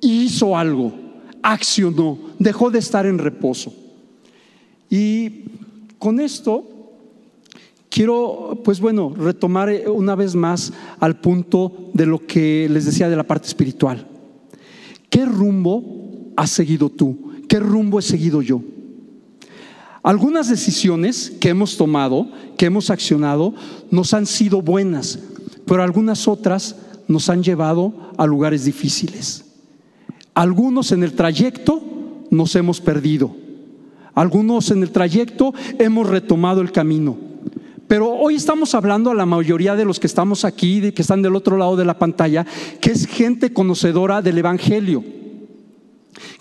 [0.00, 0.94] y hizo algo,
[1.42, 3.70] accionó, dejó de estar en reposo.
[4.88, 5.42] Y
[5.98, 6.64] con esto
[7.90, 13.16] quiero, pues bueno, retomar una vez más al punto de lo que les decía de
[13.16, 14.08] la parte espiritual.
[15.10, 17.34] ¿Qué rumbo has seguido tú?
[17.46, 18.62] ¿Qué rumbo he seguido yo?
[20.02, 23.52] Algunas decisiones que hemos tomado, que hemos accionado,
[23.90, 25.18] nos han sido buenas,
[25.66, 26.76] pero algunas otras
[27.08, 29.44] nos han llevado a lugares difíciles.
[30.34, 31.82] Algunos en el trayecto
[32.30, 33.34] nos hemos perdido.
[34.14, 37.16] Algunos en el trayecto hemos retomado el camino.
[37.88, 41.22] Pero hoy estamos hablando a la mayoría de los que estamos aquí, de que están
[41.22, 42.44] del otro lado de la pantalla,
[42.80, 45.04] que es gente conocedora del Evangelio,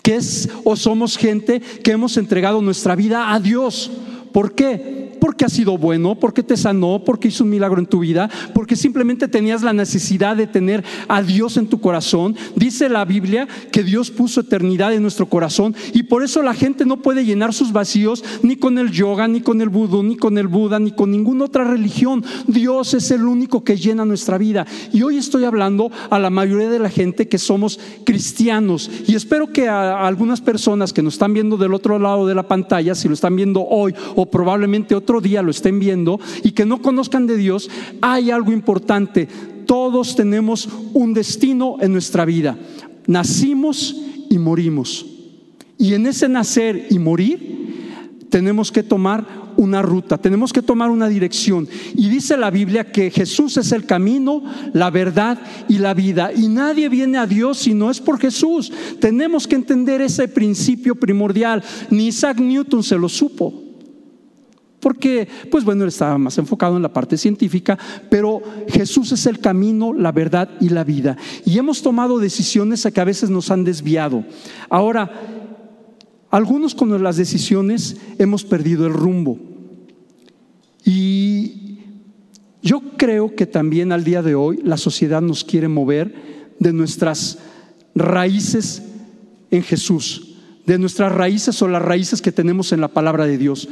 [0.02, 3.90] que es o somos gente que hemos entregado nuestra vida a Dios.
[4.32, 5.05] ¿Por qué?
[5.20, 8.76] Porque ha sido bueno, porque te sanó, porque hizo un milagro en tu vida, porque
[8.76, 12.36] simplemente tenías la necesidad de tener a Dios en tu corazón.
[12.54, 16.84] Dice la Biblia que Dios puso eternidad en nuestro corazón y por eso la gente
[16.84, 20.38] no puede llenar sus vacíos ni con el yoga, ni con el vudú, ni con
[20.38, 22.24] el Buda, ni con ninguna otra religión.
[22.46, 24.66] Dios es el único que llena nuestra vida.
[24.92, 29.52] Y hoy estoy hablando a la mayoría de la gente que somos cristianos y espero
[29.52, 33.08] que a algunas personas que nos están viendo del otro lado de la pantalla, si
[33.08, 37.28] lo están viendo hoy o probablemente otro día lo estén viendo y que no conozcan
[37.28, 39.28] de Dios, hay algo importante.
[39.64, 42.58] Todos tenemos un destino en nuestra vida.
[43.06, 43.94] Nacimos
[44.28, 45.06] y morimos.
[45.78, 51.08] Y en ese nacer y morir tenemos que tomar una ruta, tenemos que tomar una
[51.08, 51.68] dirección.
[51.94, 54.42] Y dice la Biblia que Jesús es el camino,
[54.72, 55.38] la verdad
[55.68, 56.32] y la vida.
[56.36, 58.72] Y nadie viene a Dios si no es por Jesús.
[59.00, 61.62] Tenemos que entender ese principio primordial.
[61.90, 63.65] Ni Isaac Newton se lo supo
[64.86, 67.76] porque, pues bueno, él estaba más enfocado en la parte científica,
[68.08, 71.16] pero Jesús es el camino, la verdad y la vida.
[71.44, 74.24] Y hemos tomado decisiones que a veces nos han desviado.
[74.70, 75.10] Ahora,
[76.30, 79.40] algunos con las decisiones hemos perdido el rumbo.
[80.84, 81.80] Y
[82.62, 86.14] yo creo que también al día de hoy la sociedad nos quiere mover
[86.60, 87.40] de nuestras
[87.96, 88.84] raíces
[89.50, 90.35] en Jesús,
[90.66, 93.68] de nuestras raíces o las raíces que tenemos en la palabra de Dios.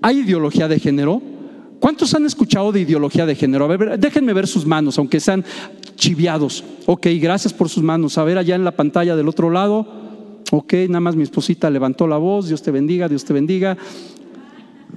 [0.00, 1.20] ¿Hay ideología de género?
[1.78, 3.66] ¿Cuántos han escuchado de ideología de género?
[3.66, 5.44] A ver, déjenme ver sus manos, aunque sean
[5.94, 6.64] chiviados.
[6.86, 8.18] Ok, gracias por sus manos.
[8.18, 9.86] A ver, allá en la pantalla del otro lado.
[10.50, 12.48] Ok, nada más mi esposita levantó la voz.
[12.48, 13.76] Dios te bendiga, Dios te bendiga.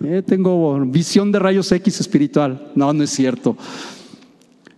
[0.03, 2.71] Eh, tengo visión de rayos X espiritual.
[2.75, 3.57] No, no es cierto.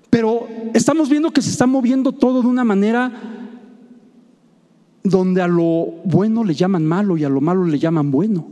[0.09, 3.42] Pero estamos viendo que se está moviendo todo de una manera
[5.03, 8.47] donde a lo bueno le llaman malo y a lo malo le llaman bueno.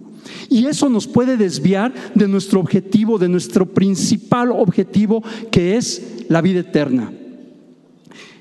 [0.50, 6.42] Y eso nos puede desviar de nuestro objetivo, de nuestro principal objetivo, que es la
[6.42, 7.12] vida eterna.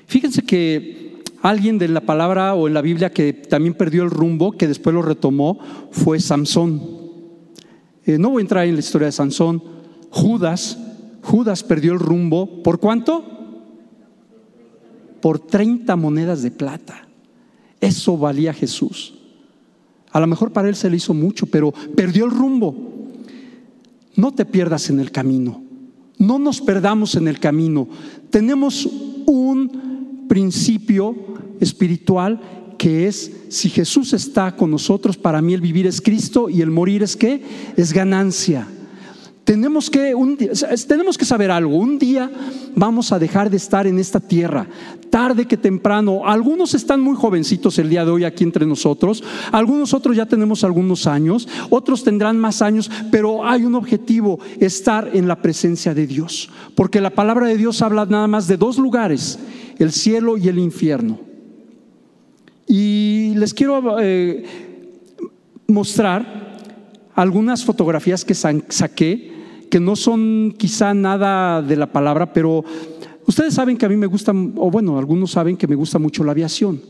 [0.05, 4.51] Fíjense que alguien de la palabra o en la Biblia que también perdió el rumbo,
[4.51, 5.59] que después lo retomó,
[5.91, 6.81] fue Sansón.
[8.05, 9.63] Eh, no voy a entrar en la historia de Sansón.
[10.09, 10.77] Judas,
[11.23, 12.61] Judas perdió el rumbo.
[12.63, 13.23] ¿Por cuánto?
[15.21, 17.07] Por 30 monedas de plata.
[17.81, 19.15] Eso valía Jesús.
[20.11, 22.75] A lo mejor para él se le hizo mucho, pero perdió el rumbo.
[24.15, 25.63] No te pierdas en el camino.
[26.17, 27.87] No nos perdamos en el camino.
[28.29, 28.87] Tenemos
[29.25, 31.15] un principio
[31.59, 32.39] espiritual
[32.77, 36.71] que es, si Jesús está con nosotros, para mí el vivir es Cristo y el
[36.71, 37.41] morir es qué?
[37.77, 38.67] Es ganancia.
[39.51, 40.15] Tenemos que,
[40.87, 41.75] tenemos que saber algo.
[41.75, 42.31] Un día
[42.73, 44.65] vamos a dejar de estar en esta tierra,
[45.09, 46.21] tarde que temprano.
[46.25, 50.63] Algunos están muy jovencitos el día de hoy aquí entre nosotros, algunos otros ya tenemos
[50.63, 56.07] algunos años, otros tendrán más años, pero hay un objetivo, estar en la presencia de
[56.07, 56.49] Dios.
[56.73, 59.37] Porque la palabra de Dios habla nada más de dos lugares,
[59.79, 61.19] el cielo y el infierno.
[62.69, 64.45] Y les quiero eh,
[65.67, 66.57] mostrar
[67.15, 69.40] algunas fotografías que saqué
[69.71, 72.63] que no son quizá nada de la palabra, pero
[73.25, 76.25] ustedes saben que a mí me gusta, o bueno, algunos saben que me gusta mucho
[76.25, 76.81] la aviación.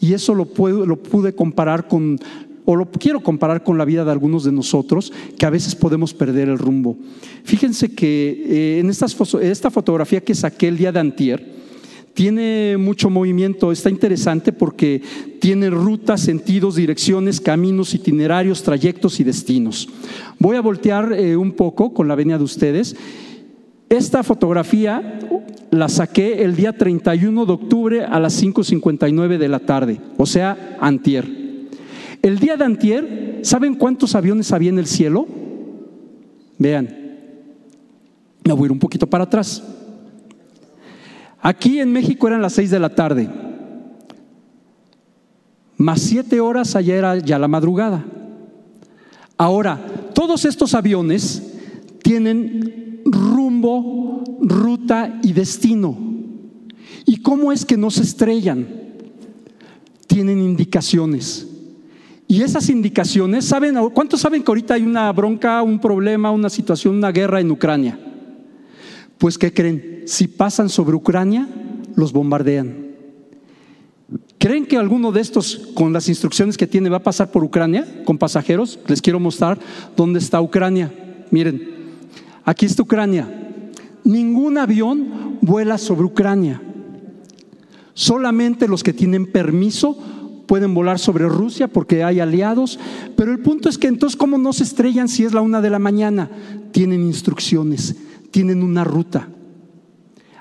[0.00, 2.20] Y eso lo, puedo, lo pude comparar con,
[2.64, 6.14] o lo quiero comparar con la vida de algunos de nosotros, que a veces podemos
[6.14, 6.96] perder el rumbo.
[7.42, 11.61] Fíjense que eh, en estas, esta fotografía que saqué el día de antier,
[12.14, 15.02] tiene mucho movimiento, está interesante porque
[15.40, 19.88] tiene rutas, sentidos, direcciones, caminos, itinerarios, trayectos y destinos.
[20.38, 22.94] Voy a voltear eh, un poco con la venia de ustedes.
[23.88, 25.18] Esta fotografía
[25.70, 30.76] la saqué el día 31 de octubre a las 5.59 de la tarde, o sea,
[30.80, 31.42] antier.
[32.22, 35.26] El día de antier, ¿saben cuántos aviones había en el cielo?
[36.58, 36.88] Vean,
[38.44, 39.62] me voy a ir un poquito para atrás.
[41.42, 43.28] Aquí en México eran las seis de la tarde,
[45.76, 48.04] más siete horas allá era ya la madrugada.
[49.36, 51.42] Ahora, todos estos aviones
[52.00, 55.98] tienen rumbo, ruta y destino.
[57.04, 58.68] ¿Y cómo es que no se estrellan?
[60.06, 61.48] Tienen indicaciones.
[62.28, 63.74] Y esas indicaciones, ¿saben?
[63.92, 67.98] ¿Cuántos saben que ahorita hay una bronca, un problema, una situación, una guerra en Ucrania?
[69.18, 69.91] Pues ¿qué creen?
[70.06, 71.48] Si pasan sobre Ucrania,
[71.94, 72.82] los bombardean.
[74.38, 78.02] ¿Creen que alguno de estos, con las instrucciones que tiene, va a pasar por Ucrania
[78.04, 78.78] con pasajeros?
[78.88, 79.58] Les quiero mostrar
[79.96, 80.92] dónde está Ucrania.
[81.30, 81.62] Miren,
[82.44, 83.28] aquí está Ucrania.
[84.04, 86.60] Ningún avión vuela sobre Ucrania.
[87.94, 89.96] Solamente los que tienen permiso
[90.46, 92.78] pueden volar sobre Rusia porque hay aliados.
[93.16, 95.70] Pero el punto es que entonces, ¿cómo no se estrellan si es la una de
[95.70, 96.30] la mañana?
[96.72, 97.94] Tienen instrucciones,
[98.30, 99.28] tienen una ruta.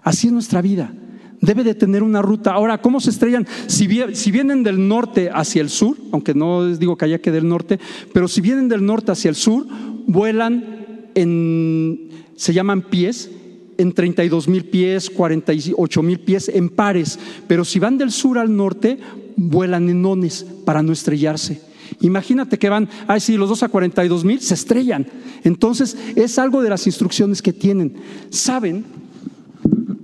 [0.03, 0.93] Así es nuestra vida
[1.41, 2.53] debe de tener una ruta.
[2.53, 3.47] Ahora, ¿cómo se estrellan?
[3.67, 7.47] Si, vienen del norte hacia el sur, aunque no les digo que haya que del
[7.47, 7.79] norte,
[8.13, 9.65] pero si vienen del norte hacia el sur,
[10.07, 13.31] vuelan en, se llaman pies,
[13.77, 17.17] en 32 mil pies, 48 mil pies, en pares.
[17.47, 18.99] Pero si van del sur al norte,
[19.35, 21.59] vuelan en ones para no estrellarse.
[22.01, 25.07] Imagínate que van, ay, sí, los dos a 42 mil se estrellan.
[25.43, 27.95] Entonces, es algo de las instrucciones que tienen.
[28.29, 28.85] Saben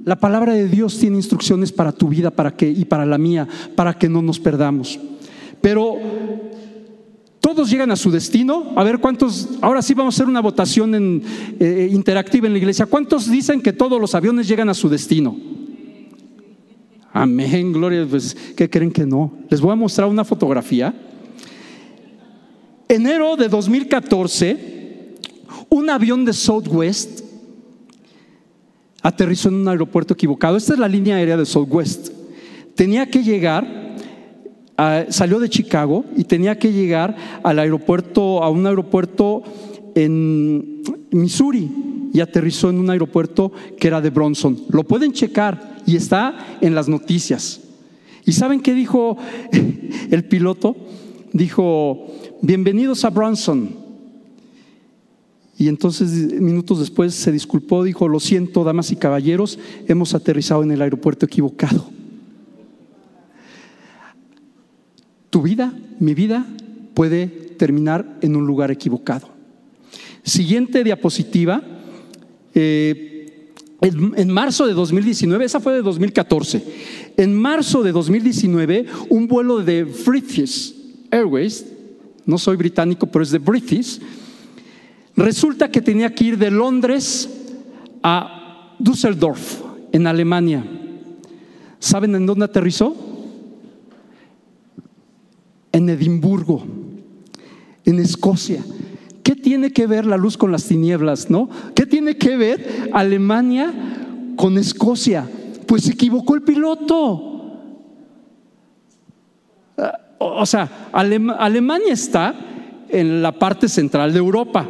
[0.07, 3.45] la palabra de Dios tiene instrucciones para tu vida para que, y para la mía,
[3.75, 4.97] para que no nos perdamos.
[5.59, 5.97] Pero
[7.41, 8.71] todos llegan a su destino.
[8.77, 11.23] A ver cuántos, ahora sí vamos a hacer una votación en,
[11.59, 12.85] eh, interactiva en la iglesia.
[12.85, 15.37] ¿Cuántos dicen que todos los aviones llegan a su destino?
[17.11, 18.07] Amén, gloria.
[18.09, 19.33] Pues, ¿qué creen que no?
[19.49, 20.95] Les voy a mostrar una fotografía.
[22.87, 25.15] Enero de 2014,
[25.67, 27.26] un avión de Southwest
[29.07, 30.57] aterrizó en un aeropuerto equivocado.
[30.57, 32.09] Esta es la línea aérea de Southwest.
[32.75, 33.95] Tenía que llegar,
[35.07, 39.43] salió de Chicago y tenía que llegar al aeropuerto, a un aeropuerto
[39.95, 41.71] en Missouri
[42.13, 44.57] y aterrizó en un aeropuerto que era de Bronson.
[44.69, 47.61] Lo pueden checar y está en las noticias.
[48.25, 49.17] ¿Y saben qué dijo
[50.11, 50.75] el piloto?
[51.31, 52.07] Dijo,
[52.41, 53.86] bienvenidos a Bronson.
[55.57, 60.71] Y entonces, minutos después, se disculpó, dijo, lo siento, damas y caballeros, hemos aterrizado en
[60.71, 61.89] el aeropuerto equivocado.
[65.31, 66.45] Tu vida, mi vida,
[66.93, 69.29] puede terminar en un lugar equivocado.
[70.23, 71.63] Siguiente diapositiva.
[72.53, 73.07] Eh,
[73.81, 76.63] en, marzo de 2019, esa fue de 2014,
[77.15, 80.73] en marzo de 2019, un vuelo de British
[81.11, 81.63] Airways,
[82.25, 83.99] no soy británico, pero es de British,
[85.17, 87.27] Resulta que tenía que ir de Londres
[88.03, 90.63] a Düsseldorf, en Alemania.
[91.79, 92.95] ¿Saben en dónde aterrizó?
[95.71, 96.63] En Edimburgo,
[97.83, 98.63] en Escocia.
[99.23, 101.49] ¿Qué tiene que ver la luz con las tinieblas, no?
[101.73, 103.73] ¿Qué tiene que ver Alemania
[104.35, 105.27] con Escocia?
[105.65, 107.59] Pues se equivocó el piloto.
[109.77, 112.35] Ah, o sea, Alemania está
[112.87, 114.69] en la parte central de Europa.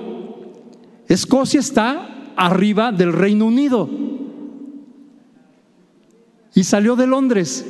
[1.08, 3.90] Escocia está arriba del Reino Unido.
[6.54, 7.66] Y salió de Londres.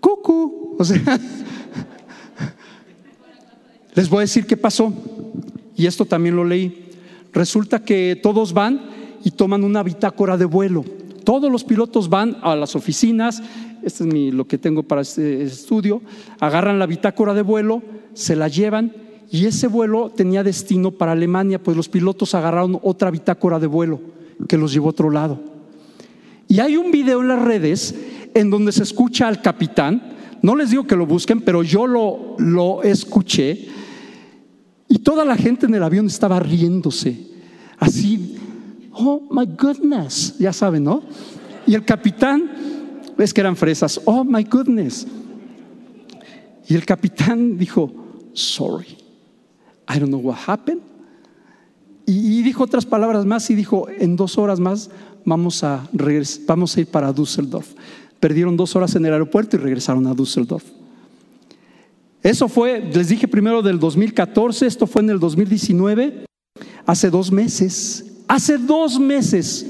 [0.00, 0.76] Cucu.
[0.78, 1.00] O sea,
[3.94, 4.92] les voy a decir qué pasó.
[5.76, 6.90] Y esto también lo leí.
[7.32, 8.80] Resulta que todos van
[9.24, 10.84] y toman una bitácora de vuelo.
[11.24, 13.42] Todos los pilotos van a las oficinas,
[13.82, 16.02] este es lo que tengo para este estudio,
[16.40, 17.82] agarran la bitácora de vuelo,
[18.14, 18.92] se la llevan
[19.30, 24.00] y ese vuelo tenía destino para Alemania, pues los pilotos agarraron otra bitácora de vuelo
[24.48, 25.40] que los llevó a otro lado.
[26.48, 27.94] Y hay un video en las redes
[28.34, 32.34] en donde se escucha al capitán, no les digo que lo busquen, pero yo lo,
[32.38, 33.68] lo escuché,
[34.88, 37.28] y toda la gente en el avión estaba riéndose,
[37.78, 38.36] así,
[38.92, 41.02] oh my goodness, ya saben, ¿no?
[41.66, 42.50] Y el capitán,
[43.16, 45.06] es que eran fresas, oh my goodness.
[46.66, 47.92] Y el capitán dijo,
[48.32, 48.96] sorry.
[49.92, 50.82] I don't know what happened.
[52.06, 54.90] Y, dijo otras palabras más y dijo, en dos horas más
[55.24, 55.88] vamos a,
[56.46, 57.68] vamos a ir para Düsseldorf.
[58.18, 60.64] Perdieron dos horas en el aeropuerto y regresaron a Düsseldorf.
[62.22, 66.26] Eso fue, les dije primero del 2014, esto fue en el 2019,
[66.84, 69.66] hace dos meses, hace dos meses,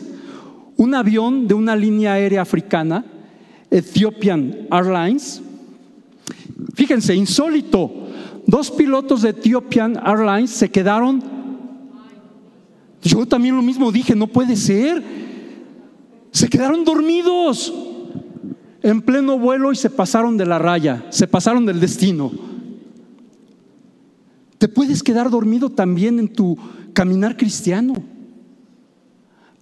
[0.77, 3.05] un avión de una línea aérea africana,
[3.71, 5.41] Ethiopian Airlines,
[6.75, 8.10] fíjense, insólito,
[8.51, 11.23] Dos pilotos de Ethiopian Airlines se quedaron.
[13.01, 15.01] Yo también lo mismo dije, no puede ser.
[16.33, 17.73] Se quedaron dormidos
[18.83, 22.33] en pleno vuelo y se pasaron de la raya, se pasaron del destino.
[24.59, 26.59] Te puedes quedar dormido también en tu
[26.93, 27.95] caminar cristiano.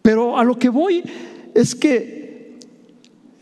[0.01, 1.03] Pero a lo que voy
[1.55, 2.59] es que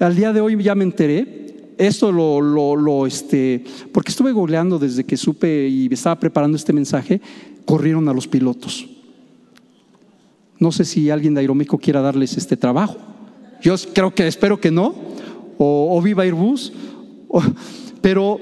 [0.01, 1.46] al día de hoy ya me enteré,
[1.79, 6.73] esto lo, lo, lo, este, porque estuve googleando desde que supe y estaba preparando este
[6.73, 7.21] mensaje,
[7.65, 8.87] corrieron a los pilotos.
[10.59, 12.97] No sé si alguien de Aeroméxico quiera darles este trabajo.
[13.61, 14.95] Yo creo que, espero que no,
[15.59, 16.73] o, o Viva Airbus,
[18.01, 18.41] pero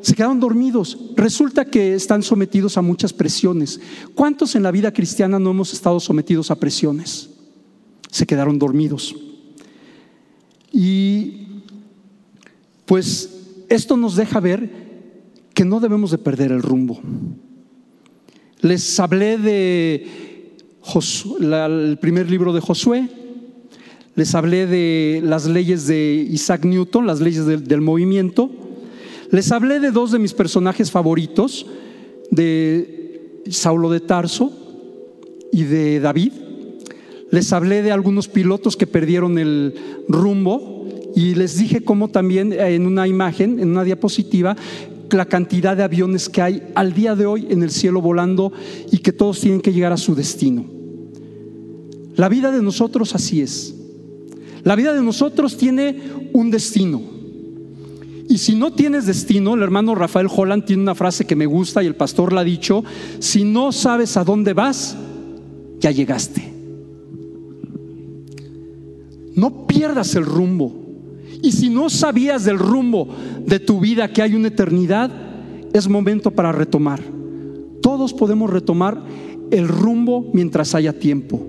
[0.00, 0.96] se quedaron dormidos.
[1.16, 3.80] Resulta que están sometidos a muchas presiones.
[4.14, 7.30] ¿Cuántos en la vida cristiana no hemos estado sometidos a presiones?
[8.10, 9.16] Se quedaron dormidos.
[10.72, 11.45] Y
[12.86, 14.70] pues esto nos deja ver
[15.52, 17.00] que no debemos de perder el rumbo.
[18.60, 20.06] Les hablé de
[22.00, 23.08] primer libro de Josué,
[24.14, 28.50] les hablé de las leyes de Isaac Newton, las leyes del movimiento,
[29.30, 31.66] les hablé de dos de mis personajes favoritos,
[32.30, 34.52] de Saulo de Tarso
[35.52, 36.32] y de David.
[37.30, 39.74] Les hablé de algunos pilotos que perdieron el
[40.08, 40.75] rumbo
[41.16, 44.54] y les dije cómo también en una imagen, en una diapositiva,
[45.10, 48.52] la cantidad de aviones que hay al día de hoy en el cielo volando
[48.92, 50.66] y que todos tienen que llegar a su destino.
[52.16, 53.74] La vida de nosotros así es.
[54.62, 55.98] La vida de nosotros tiene
[56.34, 57.00] un destino.
[58.28, 61.82] Y si no tienes destino, el hermano Rafael Holland tiene una frase que me gusta
[61.82, 62.84] y el pastor la ha dicho,
[63.20, 64.94] si no sabes a dónde vas,
[65.80, 66.52] ya llegaste.
[69.34, 70.85] No pierdas el rumbo.
[71.42, 73.08] Y si no sabías del rumbo
[73.44, 75.10] de tu vida que hay una eternidad,
[75.72, 77.00] es momento para retomar.
[77.80, 79.02] Todos podemos retomar
[79.50, 81.46] el rumbo mientras haya tiempo.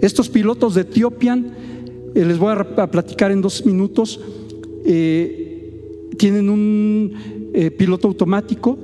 [0.00, 1.52] Estos pilotos de Ethiopian,
[2.14, 4.20] eh, les voy a, platicar en dos minutos,
[4.84, 7.12] eh, tienen un
[7.54, 8.78] eh, piloto automático.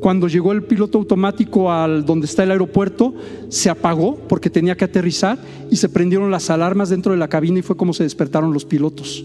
[0.00, 3.14] Cuando llegó el piloto automático al donde está el aeropuerto,
[3.48, 5.38] se apagó porque tenía que aterrizar
[5.70, 8.66] y se prendieron las alarmas dentro de la cabina y fue como se despertaron los
[8.66, 9.24] pilotos.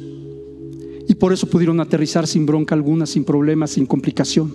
[1.19, 4.53] Por eso pudieron aterrizar sin bronca alguna, sin problemas, sin complicación.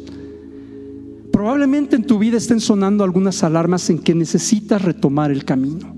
[1.30, 5.94] Probablemente en tu vida estén sonando algunas alarmas en que necesitas retomar el camino.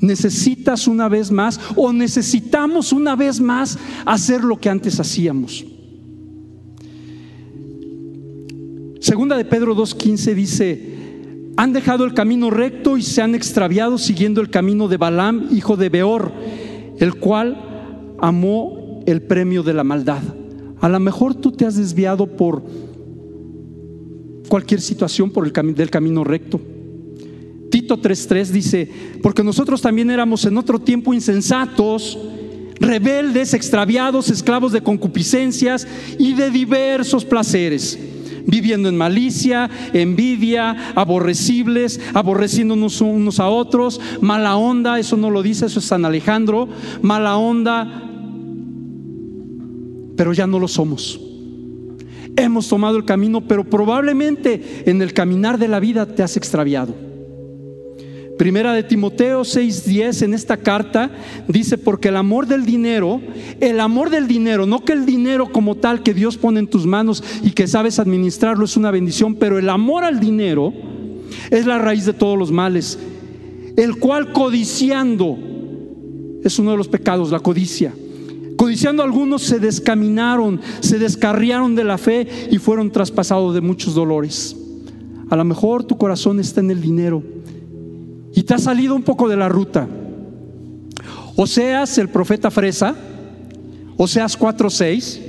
[0.00, 5.64] Necesitas una vez más o necesitamos una vez más hacer lo que antes hacíamos.
[9.00, 10.94] Segunda de Pedro 2.15 dice,
[11.56, 15.76] han dejado el camino recto y se han extraviado siguiendo el camino de Balaam, hijo
[15.76, 16.32] de Beor,
[16.98, 20.22] el cual amó el premio de la maldad.
[20.80, 22.62] A lo mejor tú te has desviado por
[24.48, 26.60] cualquier situación por el camino del camino recto.
[27.70, 28.90] Tito 3:3 dice,
[29.22, 32.18] porque nosotros también éramos en otro tiempo insensatos,
[32.78, 35.86] rebeldes, extraviados, esclavos de concupiscencias
[36.18, 37.98] y de diversos placeres
[38.46, 45.66] viviendo en malicia, envidia, aborrecibles, aborreciéndonos unos a otros, mala onda, eso no lo dice,
[45.66, 46.68] eso es San Alejandro,
[47.02, 48.13] mala onda,
[50.24, 51.20] pero ya no lo somos.
[52.34, 56.94] Hemos tomado el camino, pero probablemente en el caminar de la vida te has extraviado.
[58.38, 61.10] Primera de Timoteo 6:10 en esta carta
[61.46, 63.20] dice, porque el amor del dinero,
[63.60, 66.86] el amor del dinero, no que el dinero como tal que Dios pone en tus
[66.86, 70.72] manos y que sabes administrarlo es una bendición, pero el amor al dinero
[71.50, 72.98] es la raíz de todos los males,
[73.76, 75.36] el cual codiciando
[76.42, 77.92] es uno de los pecados, la codicia.
[78.64, 84.56] Codiciando algunos se descaminaron, se descarriaron de la fe y fueron traspasados de muchos dolores.
[85.28, 87.22] A lo mejor tu corazón está en el dinero
[88.34, 89.86] y te ha salido un poco de la ruta.
[91.36, 92.96] O seas el profeta Fresa,
[93.98, 95.20] o seas 4.6,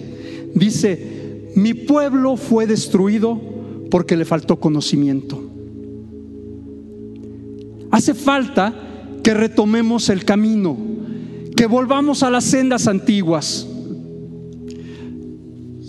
[0.56, 3.38] dice, mi pueblo fue destruido
[3.92, 5.44] porque le faltó conocimiento.
[7.92, 8.74] Hace falta
[9.22, 10.78] que retomemos el camino,
[11.56, 13.68] que volvamos a las sendas antiguas.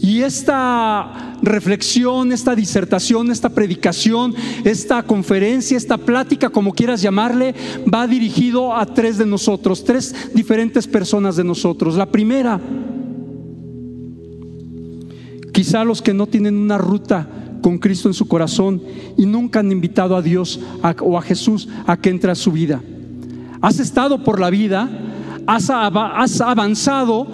[0.02, 7.54] Y esta reflexión, esta disertación, esta predicación, esta conferencia, esta plática, como quieras llamarle,
[7.92, 11.96] va dirigido a tres de nosotros, tres diferentes personas de nosotros.
[11.96, 12.60] La primera,
[15.52, 17.28] quizá los que no tienen una ruta
[17.62, 18.80] con Cristo en su corazón
[19.16, 20.60] y nunca han invitado a Dios
[21.00, 22.80] o a Jesús a que entre a su vida.
[23.60, 24.88] Has estado por la vida,
[25.47, 27.26] has, avanzado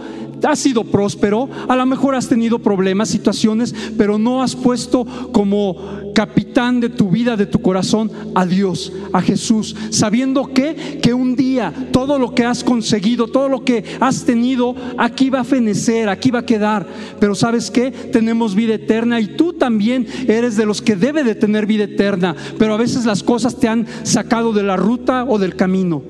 [0.44, 5.76] has sido próspero, a lo mejor has tenido problemas, situaciones, pero no has puesto como
[6.14, 11.36] capitán de tu vida, de tu corazón, a Dios, a Jesús, sabiendo que, que un
[11.36, 16.08] día todo lo que has conseguido, todo lo que has tenido, aquí va a fenecer,
[16.08, 16.86] aquí va a quedar.
[17.18, 21.34] Pero sabes que tenemos vida eterna y tú también eres de los que debe de
[21.34, 25.38] tener vida eterna, pero a veces las cosas te han sacado de la ruta o
[25.38, 26.02] del camino.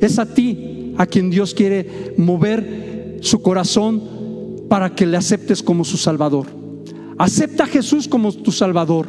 [0.00, 4.02] Es a ti a quien Dios quiere mover su corazón
[4.68, 6.46] para que le aceptes como su Salvador.
[7.18, 9.08] Acepta a Jesús como tu Salvador.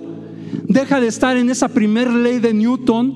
[0.68, 3.16] Deja de estar en esa primer ley de Newton,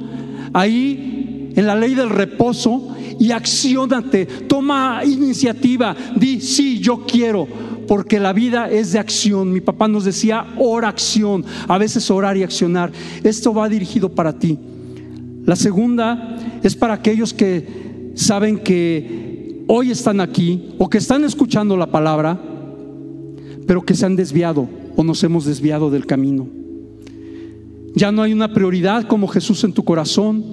[0.53, 4.25] ahí en la ley del reposo, y accionate.
[4.25, 5.95] Toma iniciativa.
[6.15, 7.47] Di, sí, yo quiero
[7.87, 9.51] porque la vida es de acción.
[9.51, 12.91] Mi papá nos decía oración, a veces orar y accionar.
[13.23, 14.57] Esto va dirigido para ti.
[15.45, 17.88] La segunda es para aquellos que
[18.19, 22.39] saben que hoy están aquí o que están escuchando la palabra,
[23.65, 24.67] pero que se han desviado
[24.97, 26.47] o nos hemos desviado del camino.
[27.95, 30.43] Ya no hay una prioridad como Jesús en tu corazón.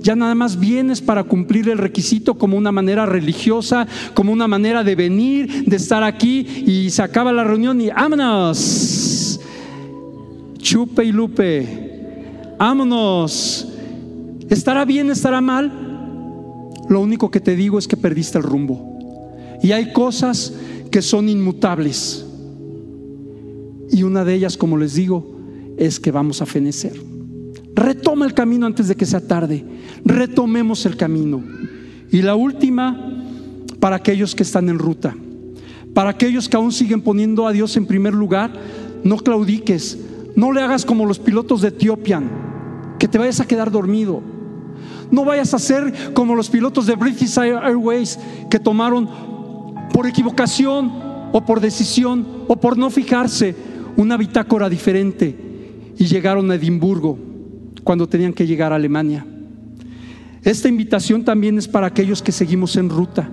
[0.00, 4.84] Ya nada más vienes para cumplir el requisito como una manera religiosa, como una manera
[4.84, 9.40] de venir, de estar aquí y se acaba la reunión y vámonos.
[10.58, 12.54] Chupe y lupe.
[12.56, 13.68] Vámonos.
[14.48, 15.85] ¿Estará bien, estará mal?
[16.88, 18.96] Lo único que te digo es que perdiste el rumbo.
[19.62, 20.52] Y hay cosas
[20.90, 22.24] que son inmutables.
[23.90, 25.36] Y una de ellas, como les digo,
[25.76, 27.00] es que vamos a fenecer.
[27.74, 29.64] Retoma el camino antes de que sea tarde.
[30.04, 31.42] Retomemos el camino.
[32.10, 33.24] Y la última,
[33.80, 35.16] para aquellos que están en ruta.
[35.92, 38.52] Para aquellos que aún siguen poniendo a Dios en primer lugar,
[39.02, 39.98] no claudiques.
[40.34, 42.30] No le hagas como los pilotos de Ethiopian,
[42.98, 44.22] que te vayas a quedar dormido.
[45.10, 48.18] No vayas a ser como los pilotos de British Airways
[48.50, 49.08] que tomaron
[49.92, 50.90] por equivocación
[51.32, 53.54] o por decisión o por no fijarse
[53.96, 57.18] una bitácora diferente y llegaron a Edimburgo
[57.84, 59.24] cuando tenían que llegar a Alemania.
[60.42, 63.28] Esta invitación también es para aquellos que seguimos en ruta.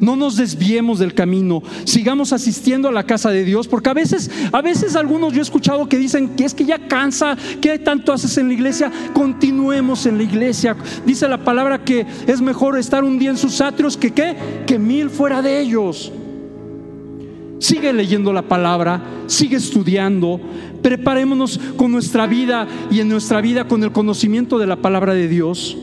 [0.00, 4.30] No nos desviemos del camino, sigamos asistiendo a la casa de Dios, porque a veces,
[4.52, 8.12] a veces algunos yo he escuchado que dicen que es que ya cansa, que tanto
[8.12, 10.76] haces en la iglesia, continuemos en la iglesia.
[11.04, 14.36] Dice la palabra que es mejor estar un día en sus atrios que qué,
[14.66, 16.12] que mil fuera de ellos.
[17.58, 20.40] Sigue leyendo la palabra, sigue estudiando,
[20.80, 25.26] preparémonos con nuestra vida y en nuestra vida con el conocimiento de la palabra de
[25.26, 25.76] Dios.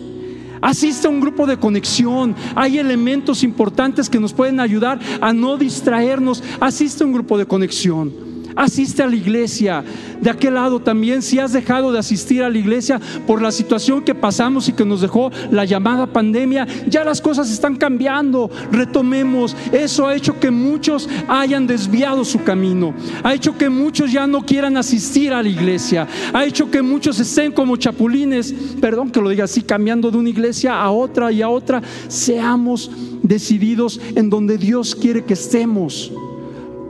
[0.66, 2.36] Asiste a un grupo de conexión.
[2.55, 6.41] Hay elementos importantes que nos pueden ayudar a no distraernos.
[6.59, 8.34] Asiste a un grupo de conexión.
[8.55, 9.83] Asiste a la iglesia.
[10.21, 14.01] De aquel lado también, si has dejado de asistir a la iglesia por la situación
[14.01, 18.49] que pasamos y que nos dejó la llamada pandemia, ya las cosas están cambiando.
[18.71, 19.55] Retomemos.
[19.71, 22.93] Eso ha hecho que muchos hayan desviado su camino.
[23.23, 26.07] Ha hecho que muchos ya no quieran asistir a la iglesia.
[26.33, 30.29] Ha hecho que muchos estén como chapulines, perdón que lo diga así, cambiando de una
[30.29, 31.81] iglesia a otra y a otra.
[32.07, 32.89] Seamos
[33.21, 36.11] decididos en donde Dios quiere que estemos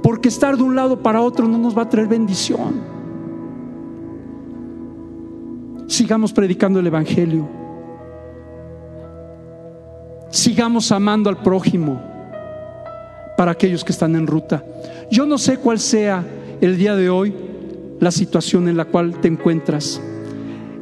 [0.05, 2.79] porque estar de un lado para otro no nos va a traer bendición.
[5.87, 7.49] Sigamos predicando el Evangelio.
[10.29, 11.99] Sigamos amando al prójimo
[13.35, 14.63] para aquellos que están en ruta.
[15.09, 16.23] Yo no sé cuál sea
[16.61, 17.33] el día de hoy
[17.99, 19.99] la situación en la cual te encuentras,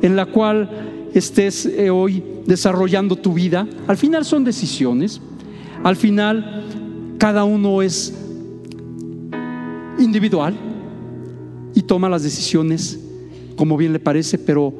[0.02, 0.70] en la cual
[1.14, 3.66] estés eh, hoy desarrollando tu vida.
[3.88, 5.22] Al final son decisiones.
[5.82, 6.66] Al final
[7.18, 8.23] cada uno es
[10.04, 10.56] individual
[11.74, 13.00] y toma las decisiones
[13.56, 14.74] como bien le parece, pero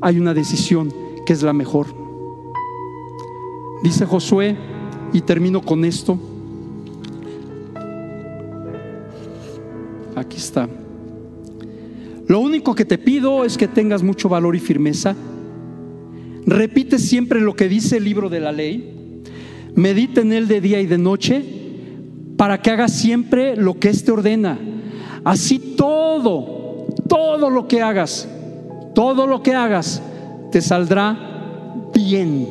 [0.00, 0.92] hay una decisión
[1.24, 1.86] que es la mejor.
[3.82, 4.56] Dice Josué,
[5.12, 6.18] y termino con esto,
[10.14, 10.68] aquí está.
[12.26, 15.14] Lo único que te pido es que tengas mucho valor y firmeza.
[16.44, 19.22] Repite siempre lo que dice el libro de la ley.
[19.76, 21.65] Medita en él de día y de noche
[22.36, 24.58] para que hagas siempre lo que éste ordena.
[25.24, 28.28] Así todo, todo lo que hagas,
[28.94, 30.02] todo lo que hagas,
[30.50, 31.16] te saldrá
[31.92, 32.48] bien.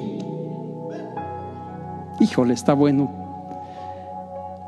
[2.19, 3.11] Híjole, está bueno.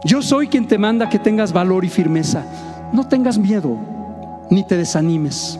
[0.04, 2.46] Yo soy quien te manda que tengas valor y firmeza.
[2.94, 3.78] No tengas miedo,
[4.50, 5.60] ni te desanimes.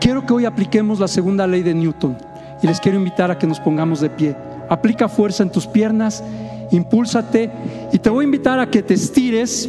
[0.00, 2.16] Quiero que hoy apliquemos la segunda ley de Newton
[2.62, 4.36] y les quiero invitar a que nos pongamos de pie.
[4.68, 6.24] Aplica fuerza en tus piernas
[6.72, 7.50] impúlsate
[7.92, 9.68] y te voy a invitar a que te estires,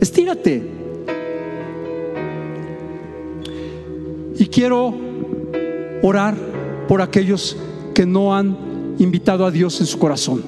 [0.00, 0.70] estírate.
[4.38, 4.94] Y quiero
[6.02, 6.34] orar
[6.88, 7.56] por aquellos
[7.94, 8.56] que no han
[8.98, 10.42] invitado a Dios en su corazón.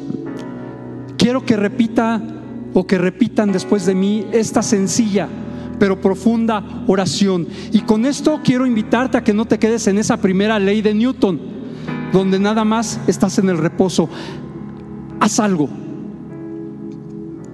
[1.17, 2.21] Quiero que repita
[2.75, 5.29] o que repitan después de mí esta sencilla
[5.79, 7.47] pero profunda oración.
[7.73, 10.95] Y con esto quiero invitarte a que no te quedes en esa primera ley de
[10.95, 11.41] Newton,
[12.13, 14.09] donde nada más estás en el reposo
[15.27, 15.69] haz algo.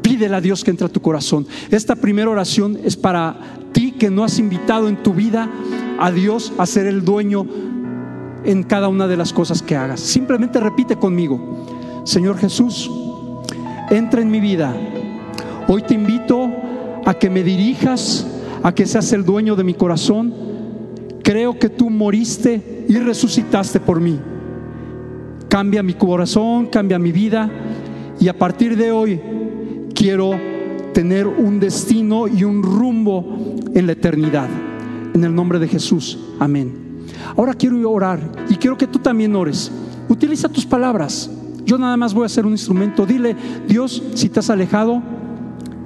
[0.03, 1.47] Pídele a Dios que entre a tu corazón.
[1.71, 3.39] Esta primera oración es para
[3.73, 5.51] ti que no has invitado en tu vida
[5.99, 7.47] a Dios a ser el dueño
[8.45, 10.01] en cada una de las cosas que hagas.
[10.01, 12.91] Simplemente repite conmigo, Señor Jesús,
[13.91, 14.75] entra en mi vida.
[15.67, 16.51] Hoy te invito
[17.07, 18.27] a que me dirijas,
[18.63, 20.35] a que seas el dueño de mi corazón.
[21.23, 24.19] Creo que tú moriste y resucitaste por mí.
[25.53, 27.51] Cambia mi corazón, cambia mi vida
[28.19, 29.21] y a partir de hoy
[29.95, 30.31] quiero
[30.95, 34.49] tener un destino y un rumbo en la eternidad.
[35.13, 36.19] En el nombre de Jesús.
[36.39, 37.05] Amén.
[37.37, 39.71] Ahora quiero orar y quiero que tú también ores.
[40.09, 41.31] Utiliza tus palabras.
[41.67, 43.05] Yo nada más voy a ser un instrumento.
[43.05, 43.37] Dile,
[43.69, 45.03] Dios, si te has alejado,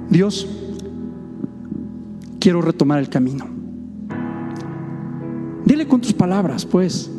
[0.09, 0.47] Dios,
[2.39, 3.45] quiero retomar el camino.
[5.65, 7.11] Dile con tus palabras, pues.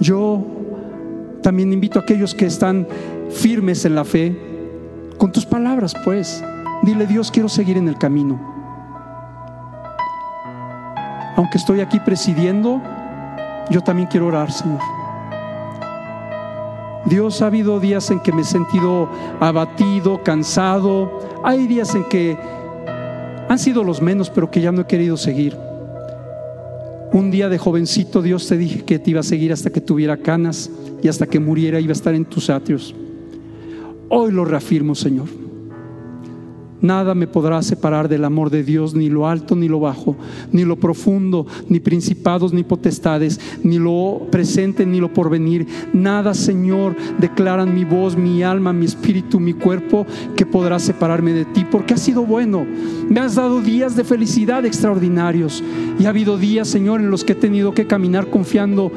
[0.00, 0.42] Yo
[1.42, 2.86] también invito a aquellos que están
[3.30, 4.36] firmes en la fe,
[5.18, 6.42] con tus palabras, pues.
[6.82, 8.40] Dile, Dios, quiero seguir en el camino.
[11.36, 12.80] Aunque estoy aquí presidiendo,
[13.70, 14.80] yo también quiero orar, Señor.
[17.04, 19.08] Dios, ha habido días en que me he sentido
[19.40, 21.20] abatido, cansado.
[21.44, 22.38] Hay días en que
[23.48, 25.69] han sido los menos, pero que ya no he querido seguir.
[27.12, 30.16] Un día de jovencito Dios te dije que te iba a seguir hasta que tuviera
[30.16, 30.70] canas
[31.02, 32.94] y hasta que muriera iba a estar en tus atrios.
[34.08, 35.26] Hoy lo reafirmo, Señor.
[36.82, 40.16] Nada me podrá separar del amor de Dios, ni lo alto ni lo bajo,
[40.52, 45.66] ni lo profundo, ni principados ni potestades, ni lo presente ni lo porvenir.
[45.92, 50.06] Nada, Señor, declaran mi voz, mi alma, mi espíritu, mi cuerpo,
[50.36, 52.66] que podrá separarme de ti, porque has sido bueno.
[53.08, 55.62] Me has dado días de felicidad extraordinarios.
[55.98, 58.90] Y ha habido días, Señor, en los que he tenido que caminar confiando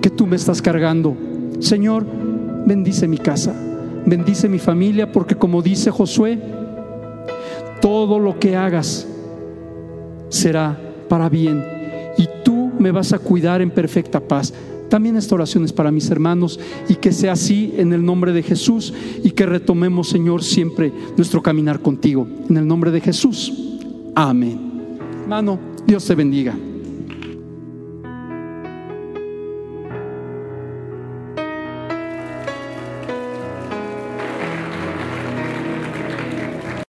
[0.00, 1.16] que tú me estás cargando.
[1.60, 2.06] Señor,
[2.66, 3.54] bendice mi casa,
[4.06, 6.57] bendice mi familia, porque como dice Josué,
[7.80, 9.06] todo lo que hagas
[10.28, 11.64] será para bien
[12.16, 14.52] y tú me vas a cuidar en perfecta paz.
[14.88, 16.58] También esta oración es para mis hermanos
[16.88, 21.42] y que sea así en el nombre de Jesús y que retomemos, Señor, siempre nuestro
[21.42, 22.26] caminar contigo.
[22.48, 23.52] En el nombre de Jesús.
[24.14, 24.58] Amén.
[25.22, 26.56] Hermano, Dios te bendiga.